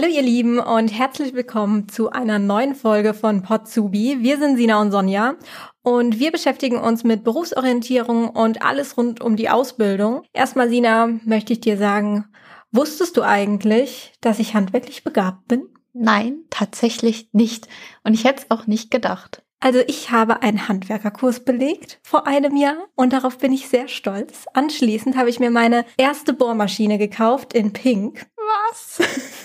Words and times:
Hallo 0.00 0.14
ihr 0.14 0.22
Lieben 0.22 0.60
und 0.60 0.96
herzlich 0.96 1.34
willkommen 1.34 1.88
zu 1.88 2.10
einer 2.10 2.38
neuen 2.38 2.76
Folge 2.76 3.14
von 3.14 3.42
Potsubi. 3.42 4.18
Wir 4.20 4.38
sind 4.38 4.56
Sina 4.56 4.80
und 4.80 4.92
Sonja 4.92 5.34
und 5.82 6.20
wir 6.20 6.30
beschäftigen 6.30 6.78
uns 6.78 7.02
mit 7.02 7.24
Berufsorientierung 7.24 8.28
und 8.28 8.62
alles 8.62 8.96
rund 8.96 9.20
um 9.20 9.34
die 9.34 9.50
Ausbildung. 9.50 10.22
Erstmal 10.32 10.70
Sina, 10.70 11.08
möchte 11.24 11.52
ich 11.52 11.58
dir 11.58 11.76
sagen, 11.76 12.26
wusstest 12.70 13.16
du 13.16 13.22
eigentlich, 13.22 14.12
dass 14.20 14.38
ich 14.38 14.54
handwerklich 14.54 15.02
begabt 15.02 15.48
bin? 15.48 15.66
Nein, 15.94 16.44
tatsächlich 16.48 17.30
nicht. 17.32 17.66
Und 18.04 18.14
ich 18.14 18.22
hätte 18.22 18.42
es 18.42 18.50
auch 18.52 18.68
nicht 18.68 18.92
gedacht. 18.92 19.42
Also 19.58 19.80
ich 19.88 20.12
habe 20.12 20.42
einen 20.42 20.68
Handwerkerkurs 20.68 21.40
belegt 21.40 21.98
vor 22.04 22.28
einem 22.28 22.56
Jahr 22.56 22.86
und 22.94 23.12
darauf 23.12 23.38
bin 23.38 23.52
ich 23.52 23.68
sehr 23.68 23.88
stolz. 23.88 24.46
Anschließend 24.54 25.16
habe 25.16 25.28
ich 25.28 25.40
mir 25.40 25.50
meine 25.50 25.84
erste 25.96 26.34
Bohrmaschine 26.34 26.98
gekauft 26.98 27.52
in 27.52 27.72
Pink. 27.72 28.26
Was? 28.36 29.00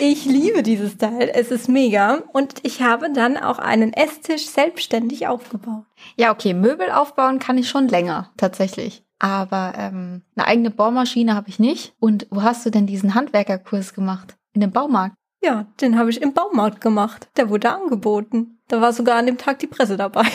Ich 0.00 0.24
liebe 0.24 0.62
dieses 0.62 0.96
Teil. 0.96 1.30
Es 1.32 1.50
ist 1.50 1.68
mega. 1.68 2.22
Und 2.32 2.54
ich 2.62 2.82
habe 2.82 3.12
dann 3.12 3.36
auch 3.36 3.58
einen 3.58 3.92
Esstisch 3.92 4.46
selbstständig 4.46 5.26
aufgebaut. 5.26 5.84
Ja, 6.16 6.32
okay, 6.32 6.54
Möbel 6.54 6.90
aufbauen 6.90 7.38
kann 7.38 7.58
ich 7.58 7.68
schon 7.68 7.88
länger, 7.88 8.30
tatsächlich. 8.36 9.04
Aber 9.18 9.74
ähm, 9.76 10.22
eine 10.34 10.46
eigene 10.46 10.70
Bohrmaschine 10.70 11.34
habe 11.34 11.48
ich 11.48 11.58
nicht. 11.58 11.94
Und 12.00 12.26
wo 12.30 12.42
hast 12.42 12.64
du 12.64 12.70
denn 12.70 12.86
diesen 12.86 13.14
Handwerkerkurs 13.14 13.94
gemacht? 13.94 14.36
In 14.54 14.62
dem 14.62 14.72
Baumarkt? 14.72 15.14
Ja, 15.42 15.66
den 15.80 15.98
habe 15.98 16.10
ich 16.10 16.20
im 16.20 16.32
Baumarkt 16.32 16.80
gemacht. 16.80 17.28
Der 17.36 17.48
wurde 17.50 17.70
angeboten. 17.70 18.58
Da 18.68 18.80
war 18.80 18.92
sogar 18.92 19.16
an 19.16 19.26
dem 19.26 19.38
Tag 19.38 19.58
die 19.58 19.66
Presse 19.66 19.96
dabei. 19.96 20.26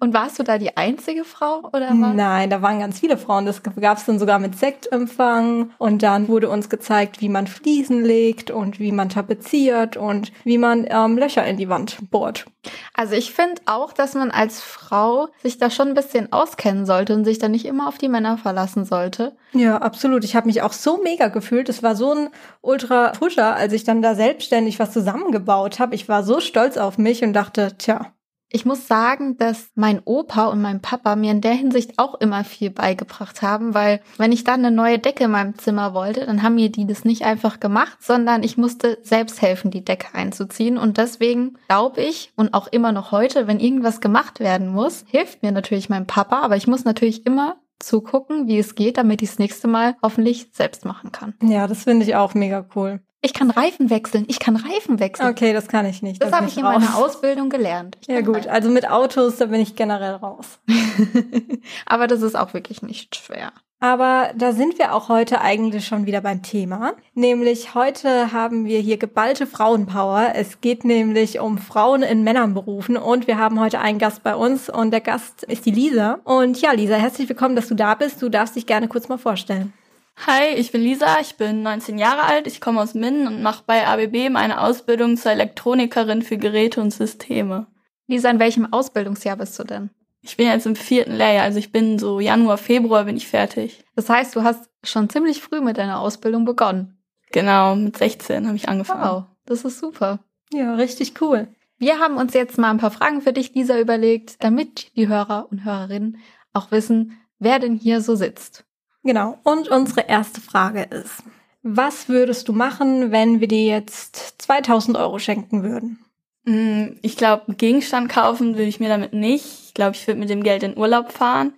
Und 0.00 0.14
warst 0.14 0.38
du 0.38 0.42
da 0.42 0.58
die 0.58 0.76
einzige 0.76 1.24
Frau 1.24 1.60
oder 1.72 1.88
was? 1.90 2.14
Nein, 2.14 2.50
da 2.50 2.62
waren 2.62 2.80
ganz 2.80 3.00
viele 3.00 3.16
Frauen. 3.16 3.46
Das 3.46 3.62
gab 3.62 3.98
es 3.98 4.04
dann 4.04 4.18
sogar 4.18 4.38
mit 4.38 4.58
Sektempfang. 4.58 5.70
Und 5.78 6.02
dann 6.02 6.28
wurde 6.28 6.48
uns 6.48 6.68
gezeigt, 6.68 7.20
wie 7.20 7.28
man 7.28 7.46
Fliesen 7.46 8.04
legt 8.04 8.50
und 8.50 8.78
wie 8.80 8.92
man 8.92 9.08
tapeziert 9.08 9.96
und 9.96 10.32
wie 10.44 10.58
man 10.58 10.86
ähm, 10.88 11.16
Löcher 11.16 11.44
in 11.46 11.56
die 11.56 11.68
Wand 11.68 12.10
bohrt. 12.10 12.46
Also 12.94 13.14
ich 13.14 13.32
finde 13.32 13.60
auch, 13.66 13.92
dass 13.92 14.14
man 14.14 14.30
als 14.30 14.60
Frau 14.60 15.28
sich 15.42 15.58
da 15.58 15.70
schon 15.70 15.88
ein 15.88 15.94
bisschen 15.94 16.32
auskennen 16.32 16.86
sollte 16.86 17.14
und 17.14 17.24
sich 17.24 17.38
da 17.38 17.48
nicht 17.48 17.66
immer 17.66 17.88
auf 17.88 17.98
die 17.98 18.08
Männer 18.08 18.38
verlassen 18.38 18.84
sollte. 18.84 19.36
Ja, 19.52 19.78
absolut. 19.78 20.24
Ich 20.24 20.34
habe 20.36 20.46
mich 20.46 20.62
auch 20.62 20.72
so 20.72 21.00
mega 21.02 21.28
gefühlt. 21.28 21.68
Es 21.68 21.82
war 21.82 21.94
so 21.94 22.12
ein 22.12 22.28
ultra 22.60 23.10
Pusher, 23.10 23.54
als 23.54 23.72
ich 23.72 23.84
dann 23.84 24.02
da 24.02 24.14
selbstständig 24.14 24.78
was 24.78 24.92
zusammengebaut 24.92 25.78
habe. 25.78 25.94
Ich 25.94 26.08
war 26.08 26.22
so 26.24 26.40
stolz 26.40 26.76
auf 26.76 26.98
mich 26.98 27.22
und 27.22 27.32
dachte, 27.32 27.76
tja, 27.78 28.12
ich 28.54 28.64
muss 28.64 28.86
sagen, 28.86 29.36
dass 29.36 29.72
mein 29.74 30.00
Opa 30.04 30.46
und 30.46 30.62
mein 30.62 30.80
Papa 30.80 31.16
mir 31.16 31.32
in 31.32 31.40
der 31.40 31.54
Hinsicht 31.54 31.98
auch 31.98 32.14
immer 32.20 32.44
viel 32.44 32.70
beigebracht 32.70 33.42
haben, 33.42 33.74
weil 33.74 34.00
wenn 34.16 34.30
ich 34.30 34.44
dann 34.44 34.64
eine 34.64 34.70
neue 34.74 35.00
Decke 35.00 35.24
in 35.24 35.32
meinem 35.32 35.58
Zimmer 35.58 35.92
wollte, 35.92 36.24
dann 36.24 36.44
haben 36.44 36.54
mir 36.54 36.70
die 36.70 36.86
das 36.86 37.04
nicht 37.04 37.24
einfach 37.24 37.58
gemacht, 37.58 37.98
sondern 38.00 38.44
ich 38.44 38.56
musste 38.56 38.98
selbst 39.02 39.42
helfen, 39.42 39.72
die 39.72 39.84
Decke 39.84 40.14
einzuziehen. 40.14 40.78
Und 40.78 40.98
deswegen 40.98 41.58
glaube 41.66 42.02
ich 42.02 42.32
und 42.36 42.54
auch 42.54 42.68
immer 42.68 42.92
noch 42.92 43.10
heute, 43.10 43.48
wenn 43.48 43.58
irgendwas 43.58 44.00
gemacht 44.00 44.38
werden 44.38 44.68
muss, 44.68 45.04
hilft 45.08 45.42
mir 45.42 45.50
natürlich 45.50 45.88
mein 45.88 46.06
Papa, 46.06 46.40
aber 46.42 46.54
ich 46.54 46.68
muss 46.68 46.84
natürlich 46.84 47.26
immer 47.26 47.56
zugucken, 47.80 48.46
wie 48.46 48.60
es 48.60 48.76
geht, 48.76 48.98
damit 48.98 49.20
ich 49.20 49.30
das 49.30 49.40
nächste 49.40 49.66
Mal 49.66 49.96
hoffentlich 50.00 50.50
selbst 50.52 50.84
machen 50.84 51.10
kann. 51.10 51.34
Ja, 51.42 51.66
das 51.66 51.82
finde 51.82 52.06
ich 52.06 52.14
auch 52.14 52.34
mega 52.34 52.64
cool. 52.76 53.00
Ich 53.24 53.32
kann 53.32 53.50
Reifen 53.50 53.88
wechseln. 53.88 54.26
Ich 54.28 54.38
kann 54.38 54.54
Reifen 54.54 55.00
wechseln. 55.00 55.30
Okay, 55.30 55.54
das 55.54 55.66
kann 55.66 55.86
ich 55.86 56.02
nicht. 56.02 56.20
Das, 56.20 56.28
das 56.28 56.38
habe 56.38 56.46
ich 56.46 56.58
in 56.58 56.66
raus. 56.66 56.74
meiner 56.78 56.94
Ausbildung 56.98 57.48
gelernt. 57.48 57.96
Ja 58.06 58.20
gut, 58.20 58.36
Reifen. 58.36 58.50
also 58.50 58.68
mit 58.68 58.90
Autos, 58.90 59.36
da 59.38 59.46
bin 59.46 59.62
ich 59.62 59.76
generell 59.76 60.16
raus. 60.16 60.58
Aber 61.86 62.06
das 62.06 62.20
ist 62.20 62.36
auch 62.36 62.52
wirklich 62.52 62.82
nicht 62.82 63.16
schwer. 63.16 63.54
Aber 63.80 64.30
da 64.36 64.52
sind 64.52 64.78
wir 64.78 64.94
auch 64.94 65.08
heute 65.08 65.40
eigentlich 65.40 65.86
schon 65.86 66.04
wieder 66.04 66.20
beim 66.20 66.42
Thema. 66.42 66.92
Nämlich 67.14 67.74
heute 67.74 68.30
haben 68.30 68.66
wir 68.66 68.80
hier 68.80 68.98
geballte 68.98 69.46
Frauenpower. 69.46 70.32
Es 70.34 70.60
geht 70.60 70.84
nämlich 70.84 71.40
um 71.40 71.56
Frauen 71.56 72.02
in 72.02 72.24
Männernberufen 72.24 72.98
und 72.98 73.26
wir 73.26 73.38
haben 73.38 73.58
heute 73.58 73.78
einen 73.78 73.98
Gast 73.98 74.22
bei 74.22 74.36
uns 74.36 74.68
und 74.68 74.90
der 74.90 75.00
Gast 75.00 75.44
ist 75.44 75.64
die 75.64 75.70
Lisa. 75.70 76.18
Und 76.24 76.60
ja, 76.60 76.72
Lisa, 76.72 76.96
herzlich 76.96 77.26
willkommen, 77.30 77.56
dass 77.56 77.68
du 77.68 77.74
da 77.74 77.94
bist. 77.94 78.20
Du 78.20 78.28
darfst 78.28 78.54
dich 78.54 78.66
gerne 78.66 78.86
kurz 78.86 79.08
mal 79.08 79.16
vorstellen. 79.16 79.72
Hi, 80.16 80.54
ich 80.56 80.72
bin 80.72 80.80
Lisa, 80.80 81.20
ich 81.20 81.36
bin 81.36 81.62
19 81.62 81.98
Jahre 81.98 82.24
alt, 82.24 82.46
ich 82.46 82.60
komme 82.60 82.80
aus 82.80 82.94
Minden 82.94 83.26
und 83.26 83.42
mache 83.42 83.64
bei 83.66 83.86
ABB 83.86 84.30
meine 84.30 84.60
Ausbildung 84.60 85.16
zur 85.16 85.32
Elektronikerin 85.32 86.22
für 86.22 86.38
Geräte 86.38 86.80
und 86.80 86.92
Systeme. 86.92 87.66
Lisa, 88.06 88.30
in 88.30 88.38
welchem 88.38 88.72
Ausbildungsjahr 88.72 89.36
bist 89.36 89.58
du 89.58 89.64
denn? 89.64 89.90
Ich 90.22 90.38
bin 90.38 90.46
jetzt 90.46 90.64
im 90.64 90.76
vierten 90.76 91.12
Lehrjahr, 91.12 91.44
also 91.44 91.58
ich 91.58 91.72
bin 91.72 91.98
so 91.98 92.20
Januar, 92.20 92.56
Februar 92.56 93.04
bin 93.04 93.16
ich 93.16 93.28
fertig. 93.28 93.84
Das 93.96 94.08
heißt, 94.08 94.34
du 94.34 94.42
hast 94.42 94.70
schon 94.82 95.10
ziemlich 95.10 95.42
früh 95.42 95.60
mit 95.60 95.76
deiner 95.76 96.00
Ausbildung 96.00 96.46
begonnen. 96.46 96.96
Genau, 97.30 97.76
mit 97.76 97.98
16 97.98 98.46
habe 98.46 98.56
ich 98.56 98.68
angefangen. 98.68 99.02
Wow, 99.02 99.24
das 99.44 99.64
ist 99.64 99.78
super. 99.78 100.20
Ja, 100.52 100.74
richtig 100.76 101.20
cool. 101.20 101.48
Wir 101.76 101.98
haben 101.98 102.16
uns 102.16 102.32
jetzt 102.32 102.56
mal 102.56 102.70
ein 102.70 102.78
paar 102.78 102.92
Fragen 102.92 103.20
für 103.20 103.32
dich, 103.34 103.54
Lisa, 103.54 103.78
überlegt, 103.78 104.42
damit 104.42 104.96
die 104.96 105.08
Hörer 105.08 105.48
und 105.50 105.64
Hörerinnen 105.64 106.18
auch 106.54 106.70
wissen, 106.70 107.18
wer 107.38 107.58
denn 107.58 107.76
hier 107.76 108.00
so 108.00 108.14
sitzt. 108.14 108.64
Genau. 109.04 109.38
Und 109.44 109.68
unsere 109.68 110.08
erste 110.08 110.40
Frage 110.40 110.82
ist, 110.82 111.22
was 111.62 112.08
würdest 112.08 112.48
du 112.48 112.52
machen, 112.52 113.12
wenn 113.12 113.40
wir 113.40 113.48
dir 113.48 113.64
jetzt 113.64 114.42
2000 114.42 114.96
Euro 114.96 115.18
schenken 115.18 115.62
würden? 115.62 115.98
Mm, 116.44 116.96
ich 117.02 117.16
glaube, 117.16 117.44
einen 117.46 117.56
Gegenstand 117.56 118.08
kaufen 118.08 118.54
würde 118.54 118.64
ich 118.64 118.80
mir 118.80 118.88
damit 118.88 119.12
nicht. 119.12 119.44
Ich 119.66 119.74
glaube, 119.74 119.94
ich 119.94 120.06
würde 120.06 120.20
mit 120.20 120.30
dem 120.30 120.42
Geld 120.42 120.62
in 120.62 120.76
Urlaub 120.76 121.12
fahren, 121.12 121.54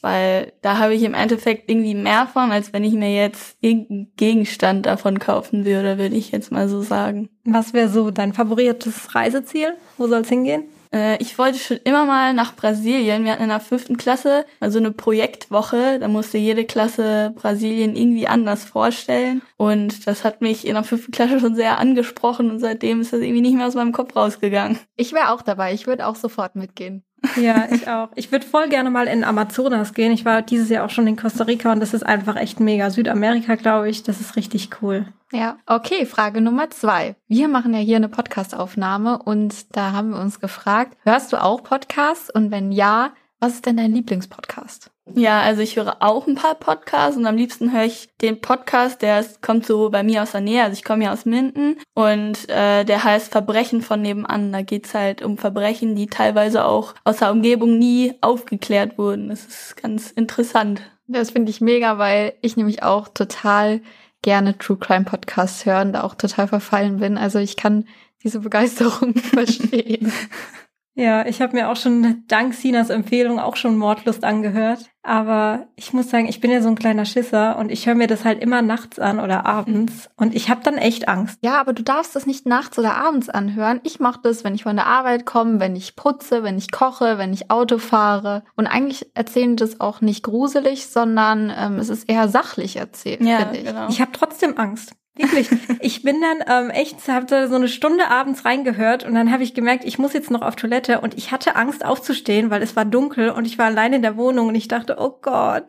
weil 0.00 0.52
da 0.62 0.78
habe 0.78 0.94
ich 0.94 1.02
im 1.02 1.14
Endeffekt 1.14 1.70
irgendwie 1.70 1.94
mehr 1.94 2.26
von, 2.26 2.50
als 2.52 2.72
wenn 2.72 2.84
ich 2.84 2.94
mir 2.94 3.14
jetzt 3.14 3.56
irgendeinen 3.60 4.12
Gegenstand 4.16 4.86
davon 4.86 5.18
kaufen 5.18 5.64
würde, 5.64 5.98
würde 5.98 6.16
ich 6.16 6.30
jetzt 6.30 6.52
mal 6.52 6.68
so 6.68 6.82
sagen. 6.82 7.28
Was 7.44 7.72
wäre 7.72 7.88
so 7.88 8.10
dein 8.10 8.32
favoriertes 8.32 9.14
Reiseziel? 9.14 9.74
Wo 9.98 10.06
soll 10.06 10.22
es 10.22 10.28
hingehen? 10.28 10.64
Äh, 10.94 11.20
ich 11.20 11.36
wollte 11.38 11.58
schon 11.58 11.78
immer 11.84 12.06
mal 12.06 12.32
nach 12.32 12.54
Brasilien. 12.54 13.24
Wir 13.24 13.32
hatten 13.32 13.42
in 13.42 13.48
der 13.48 13.60
fünften 13.60 13.96
Klasse 13.96 14.46
also 14.60 14.78
eine 14.78 14.92
Projektwoche. 14.92 15.98
Da 15.98 16.08
musste 16.08 16.38
jede 16.38 16.64
Klasse 16.64 17.34
Brasilien 17.34 17.96
irgendwie 17.96 18.28
anders 18.28 18.64
vorstellen. 18.64 19.42
Und 19.56 20.06
das 20.06 20.24
hat 20.24 20.40
mich 20.40 20.66
in 20.66 20.74
der 20.74 20.84
fünften 20.84 21.12
Klasse 21.12 21.40
schon 21.40 21.56
sehr 21.56 21.78
angesprochen 21.78 22.50
und 22.50 22.60
seitdem 22.60 23.00
ist 23.00 23.12
das 23.12 23.20
irgendwie 23.20 23.40
nicht 23.40 23.56
mehr 23.56 23.66
aus 23.66 23.74
meinem 23.74 23.92
Kopf 23.92 24.14
rausgegangen. 24.14 24.78
Ich 24.96 25.12
wäre 25.12 25.30
auch 25.30 25.42
dabei. 25.42 25.74
Ich 25.74 25.86
würde 25.86 26.06
auch 26.06 26.16
sofort 26.16 26.54
mitgehen. 26.54 27.02
Ja, 27.36 27.66
ich 27.70 27.88
auch. 27.88 28.08
Ich 28.14 28.30
würde 28.32 28.46
voll 28.46 28.68
gerne 28.68 28.90
mal 28.90 29.06
in 29.06 29.24
Amazonas 29.24 29.94
gehen. 29.94 30.12
Ich 30.12 30.24
war 30.24 30.42
dieses 30.42 30.68
Jahr 30.68 30.84
auch 30.84 30.90
schon 30.90 31.06
in 31.06 31.16
Costa 31.16 31.44
Rica 31.44 31.72
und 31.72 31.80
das 31.80 31.94
ist 31.94 32.04
einfach 32.04 32.36
echt 32.36 32.60
mega. 32.60 32.90
Südamerika, 32.90 33.54
glaube 33.54 33.88
ich, 33.88 34.02
das 34.02 34.20
ist 34.20 34.36
richtig 34.36 34.70
cool. 34.82 35.06
Ja, 35.32 35.56
okay, 35.66 36.06
Frage 36.06 36.40
Nummer 36.40 36.70
zwei. 36.70 37.16
Wir 37.26 37.48
machen 37.48 37.74
ja 37.74 37.80
hier 37.80 37.96
eine 37.96 38.08
Podcastaufnahme 38.08 39.18
und 39.18 39.76
da 39.76 39.92
haben 39.92 40.10
wir 40.10 40.20
uns 40.20 40.38
gefragt, 40.38 40.96
hörst 41.04 41.32
du 41.32 41.42
auch 41.42 41.64
Podcasts? 41.64 42.30
Und 42.30 42.50
wenn 42.50 42.70
ja, 42.70 43.12
was 43.44 43.56
ist 43.56 43.66
denn 43.66 43.76
dein 43.76 43.92
Lieblingspodcast? 43.92 44.90
Ja, 45.14 45.42
also 45.42 45.60
ich 45.60 45.76
höre 45.76 45.98
auch 46.00 46.26
ein 46.26 46.34
paar 46.34 46.54
Podcasts 46.54 47.18
und 47.18 47.26
am 47.26 47.36
liebsten 47.36 47.74
höre 47.74 47.84
ich 47.84 48.08
den 48.22 48.40
Podcast, 48.40 49.02
der 49.02 49.20
ist, 49.20 49.42
kommt 49.42 49.66
so 49.66 49.90
bei 49.90 50.02
mir 50.02 50.22
aus 50.22 50.32
der 50.32 50.40
Nähe. 50.40 50.62
Also 50.62 50.72
ich 50.72 50.82
komme 50.82 51.04
ja 51.04 51.12
aus 51.12 51.26
Minden 51.26 51.76
und 51.92 52.48
äh, 52.48 52.84
der 52.84 53.04
heißt 53.04 53.30
Verbrechen 53.30 53.82
von 53.82 54.00
nebenan. 54.00 54.50
Da 54.50 54.62
geht's 54.62 54.94
halt 54.94 55.20
um 55.20 55.36
Verbrechen, 55.36 55.94
die 55.94 56.06
teilweise 56.06 56.64
auch 56.64 56.94
aus 57.04 57.18
der 57.18 57.32
Umgebung 57.32 57.78
nie 57.78 58.14
aufgeklärt 58.22 58.96
wurden. 58.96 59.28
Das 59.28 59.44
ist 59.44 59.76
ganz 59.76 60.10
interessant. 60.10 60.80
Das 61.06 61.32
finde 61.32 61.50
ich 61.50 61.60
mega, 61.60 61.98
weil 61.98 62.32
ich 62.40 62.56
nämlich 62.56 62.82
auch 62.82 63.08
total 63.08 63.82
gerne 64.22 64.56
True 64.56 64.78
Crime 64.78 65.04
Podcasts 65.04 65.66
hören, 65.66 65.92
da 65.92 66.04
auch 66.04 66.14
total 66.14 66.48
verfallen 66.48 66.96
bin. 66.96 67.18
Also 67.18 67.40
ich 67.40 67.56
kann 67.56 67.86
diese 68.22 68.40
Begeisterung 68.40 69.14
verstehen. 69.18 70.10
Ja, 70.96 71.26
ich 71.26 71.42
habe 71.42 71.56
mir 71.56 71.68
auch 71.70 71.76
schon 71.76 72.22
dank 72.28 72.54
Sinas 72.54 72.88
Empfehlung 72.88 73.40
auch 73.40 73.56
schon 73.56 73.76
Mordlust 73.76 74.22
angehört. 74.22 74.90
Aber 75.02 75.66
ich 75.76 75.92
muss 75.92 76.08
sagen, 76.08 76.26
ich 76.28 76.40
bin 76.40 76.50
ja 76.50 76.62
so 76.62 76.68
ein 76.68 76.76
kleiner 76.76 77.04
Schisser 77.04 77.58
und 77.58 77.70
ich 77.70 77.86
höre 77.86 77.94
mir 77.94 78.06
das 78.06 78.24
halt 78.24 78.40
immer 78.42 78.62
nachts 78.62 78.98
an 78.98 79.20
oder 79.20 79.44
abends 79.44 80.08
und 80.16 80.34
ich 80.34 80.48
habe 80.48 80.62
dann 80.62 80.78
echt 80.78 81.08
Angst. 81.08 81.38
Ja, 81.42 81.60
aber 81.60 81.74
du 81.74 81.82
darfst 81.82 82.16
das 82.16 82.24
nicht 82.24 82.46
nachts 82.46 82.78
oder 82.78 82.96
abends 82.96 83.28
anhören. 83.28 83.80
Ich 83.82 84.00
mache 84.00 84.20
das, 84.22 84.44
wenn 84.44 84.54
ich 84.54 84.62
von 84.62 84.76
der 84.76 84.86
Arbeit 84.86 85.26
komme, 85.26 85.60
wenn 85.60 85.76
ich 85.76 85.94
putze, 85.94 86.42
wenn 86.42 86.56
ich 86.56 86.70
koche, 86.70 87.18
wenn 87.18 87.34
ich 87.34 87.50
Auto 87.50 87.76
fahre. 87.76 88.44
Und 88.56 88.66
eigentlich 88.66 89.06
erzählen 89.14 89.56
das 89.56 89.78
auch 89.78 90.00
nicht 90.00 90.22
gruselig, 90.22 90.86
sondern 90.86 91.52
ähm, 91.54 91.78
es 91.78 91.90
ist 91.90 92.08
eher 92.08 92.28
sachlich 92.28 92.76
erzählt, 92.76 93.20
ja, 93.20 93.40
finde 93.40 93.58
ich. 93.58 93.64
Genau. 93.66 93.88
Ich 93.88 94.00
habe 94.00 94.12
trotzdem 94.12 94.56
Angst. 94.56 94.94
Wirklich. 95.16 95.48
Ich 95.80 96.02
bin 96.02 96.20
dann 96.20 96.64
ähm, 96.64 96.70
echt, 96.70 97.06
habe 97.08 97.26
da 97.26 97.46
so 97.46 97.54
eine 97.54 97.68
Stunde 97.68 98.08
abends 98.08 98.44
reingehört 98.44 99.04
und 99.04 99.14
dann 99.14 99.30
habe 99.30 99.44
ich 99.44 99.54
gemerkt, 99.54 99.84
ich 99.84 99.98
muss 99.98 100.12
jetzt 100.12 100.30
noch 100.30 100.42
auf 100.42 100.56
Toilette 100.56 101.00
und 101.00 101.16
ich 101.16 101.30
hatte 101.30 101.54
Angst 101.54 101.84
aufzustehen, 101.84 102.50
weil 102.50 102.62
es 102.62 102.74
war 102.74 102.84
dunkel 102.84 103.30
und 103.30 103.44
ich 103.44 103.56
war 103.56 103.66
allein 103.66 103.92
in 103.92 104.02
der 104.02 104.16
Wohnung 104.16 104.48
und 104.48 104.54
ich 104.56 104.66
dachte, 104.66 104.96
oh 104.98 105.16
Gott, 105.22 105.66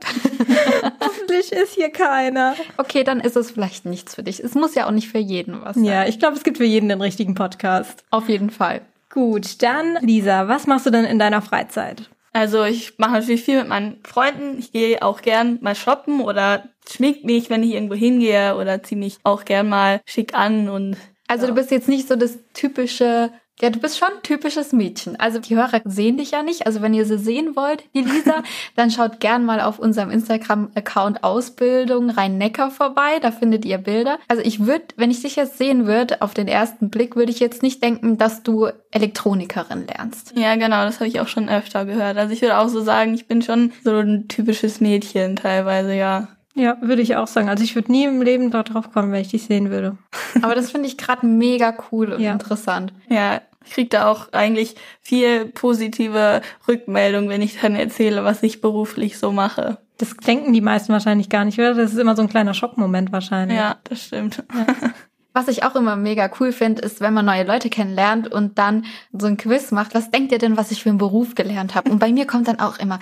hoffentlich 1.00 1.52
ist 1.52 1.76
hier 1.76 1.92
keiner. 1.92 2.56
Okay, 2.78 3.04
dann 3.04 3.20
ist 3.20 3.36
es 3.36 3.52
vielleicht 3.52 3.86
nichts 3.86 4.16
für 4.16 4.24
dich. 4.24 4.40
Es 4.40 4.56
muss 4.56 4.74
ja 4.74 4.88
auch 4.88 4.92
nicht 4.92 5.10
für 5.10 5.20
jeden 5.20 5.62
was 5.62 5.76
sein. 5.76 5.86
Ja, 5.86 6.08
ich 6.08 6.18
glaube, 6.18 6.36
es 6.36 6.44
gibt 6.44 6.58
für 6.58 6.66
jeden 6.66 6.90
den 6.90 7.02
richtigen 7.02 7.36
Podcast. 7.36 8.04
Auf 8.10 8.30
jeden 8.30 8.50
Fall. 8.50 8.82
Gut, 9.12 9.62
dann 9.62 9.98
Lisa, 10.02 10.48
was 10.48 10.66
machst 10.66 10.88
du 10.88 10.90
denn 10.90 11.06
in 11.06 11.20
deiner 11.20 11.42
Freizeit? 11.42 12.10
Also 12.36 12.66
ich 12.66 12.98
mache 12.98 13.14
natürlich 13.14 13.46
viel 13.46 13.60
mit 13.60 13.70
meinen 13.70 14.04
Freunden. 14.04 14.60
Ich 14.60 14.74
gehe 14.74 15.02
auch 15.02 15.22
gern 15.22 15.58
mal 15.62 15.74
shoppen 15.74 16.20
oder 16.20 16.66
schmink 16.86 17.24
mich, 17.24 17.50
wenn 17.50 17.64
ich 17.64 17.72
irgendwo 17.72 17.96
hingehe 17.96 18.58
oder 18.58 18.84
ziehe 18.84 19.00
mich 19.00 19.20
auch 19.24 19.46
gern 19.46 19.70
mal 19.70 20.02
schick 20.06 20.34
an 20.34 20.68
und 20.68 20.98
also 21.30 21.46
ja. 21.46 21.52
du 21.52 21.56
bist 21.56 21.72
jetzt 21.72 21.88
nicht 21.88 22.10
so 22.10 22.18
das 22.18 22.38
typische 22.54 23.32
ja, 23.62 23.70
du 23.70 23.80
bist 23.80 23.98
schon 23.98 24.10
ein 24.10 24.22
typisches 24.22 24.74
Mädchen. 24.74 25.18
Also 25.18 25.40
die 25.40 25.56
Hörer 25.56 25.80
sehen 25.86 26.18
dich 26.18 26.32
ja 26.32 26.44
nicht. 26.44 26.66
Also 26.66 26.82
wenn 26.82 26.94
ihr 26.94 27.06
sie 27.06 27.18
sehen 27.18 27.56
wollt, 27.56 27.86
die 27.94 28.02
Lisa, 28.02 28.44
dann 28.76 28.92
schaut 28.92 29.22
gern 29.22 29.46
mal 29.46 29.62
auf 29.62 29.80
unserem 29.80 30.12
Instagram-Account 30.12 31.24
Ausbildung 31.24 32.10
Rhein-Neckar 32.10 32.70
vorbei. 32.70 33.20
Da 33.22 33.32
findet 33.32 33.64
ihr 33.64 33.78
Bilder. 33.78 34.20
Also 34.28 34.42
ich 34.44 34.66
würde, 34.66 34.86
wenn 34.98 35.10
ich 35.10 35.22
dich 35.22 35.38
jetzt 35.38 35.58
sehen 35.58 35.88
würde, 35.88 36.22
auf 36.22 36.34
den 36.34 36.50
ersten 36.50 36.90
Blick, 36.90 37.16
würde 37.16 37.32
ich 37.32 37.40
jetzt 37.40 37.64
nicht 37.64 37.82
denken, 37.82 38.18
dass 38.18 38.44
du 38.44 38.68
Elektronikerin 38.92 39.88
lernst. 39.88 40.34
Ja, 40.36 40.56
genau, 40.56 40.84
das 40.84 41.00
habe 41.00 41.08
ich 41.08 41.22
auch 41.22 41.30
schon 41.30 41.48
öfter 41.48 41.86
gehört. 41.86 42.18
Also 42.18 42.34
ich 42.34 42.42
würde 42.42 42.58
auch 42.58 42.68
so 42.68 42.82
sagen, 42.82 43.14
ich 43.14 43.28
bin 43.28 43.42
schon 43.42 43.72
so 43.84 43.96
ein 43.98 44.28
typisches 44.28 44.82
Mädchen 44.82 45.38
teilweise, 45.38 45.96
ja. 45.96 46.28
Ja, 46.56 46.78
würde 46.82 47.02
ich 47.02 47.18
auch 47.18 47.28
sagen. 47.28 47.50
Also 47.50 47.64
ich 47.64 47.76
würde 47.76 47.92
nie 47.92 48.06
im 48.06 48.22
Leben 48.22 48.50
darauf 48.50 48.92
kommen, 48.92 49.12
wenn 49.12 49.22
ich 49.22 49.30
dich 49.30 49.44
sehen 49.44 49.70
würde. 49.70 49.98
Aber 50.42 50.56
das 50.56 50.72
finde 50.72 50.88
ich 50.88 50.98
gerade 50.98 51.26
mega 51.26 51.76
cool 51.92 52.14
und 52.14 52.22
ja. 52.22 52.32
interessant. 52.32 52.94
Ja, 53.10 53.42
ich 53.66 53.74
kriege 53.74 53.90
da 53.90 54.08
auch 54.08 54.32
eigentlich 54.32 54.76
viel 55.02 55.46
positive 55.46 56.42
Rückmeldung, 56.68 57.30
wenn 57.30 57.42
ich 57.42 57.60
dann 57.60 57.76
erzähle, 57.76 58.24
was 58.24 58.42
ich 58.42 58.62
beruflich 58.62 59.18
so 59.18 59.32
mache. 59.32 59.80
Das 59.98 60.16
denken 60.16 60.54
die 60.54 60.62
meisten 60.62 60.94
wahrscheinlich 60.94 61.30
gar 61.30 61.46
nicht, 61.46 61.60
oder? 61.60 61.74
Das 61.74 61.92
ist 61.92 62.00
immer 62.00 62.16
so 62.16 62.22
ein 62.22 62.30
kleiner 62.30 62.54
Schockmoment 62.54 63.12
wahrscheinlich. 63.12 63.58
Ja, 63.58 63.78
das 63.84 64.04
stimmt. 64.04 64.44
Ja. 64.54 64.66
Was 65.34 65.50
ich 65.50 65.64
auch 65.64 65.76
immer 65.76 65.98
mega 65.98 66.32
cool 66.40 66.54
finde, 66.54 66.82
ist, 66.82 67.02
wenn 67.02 67.14
man 67.14 67.26
neue 67.26 67.44
Leute 67.44 67.70
kennenlernt 67.70 68.32
und 68.32 68.58
dann 68.58 68.86
so 69.12 69.28
ein 69.28 69.36
Quiz 69.36 69.72
macht. 69.72 69.94
Was 69.94 70.10
denkt 70.10 70.32
ihr 70.32 70.38
denn, 70.38 70.56
was 70.56 70.72
ich 70.72 70.82
für 70.82 70.88
einen 70.88 70.98
Beruf 70.98 71.36
gelernt 71.36 71.76
habe? 71.76 71.92
Und 71.92 72.00
bei 72.00 72.10
mir 72.14 72.26
kommt 72.26 72.48
dann 72.48 72.62
auch 72.62 72.80
immer, 72.80 73.00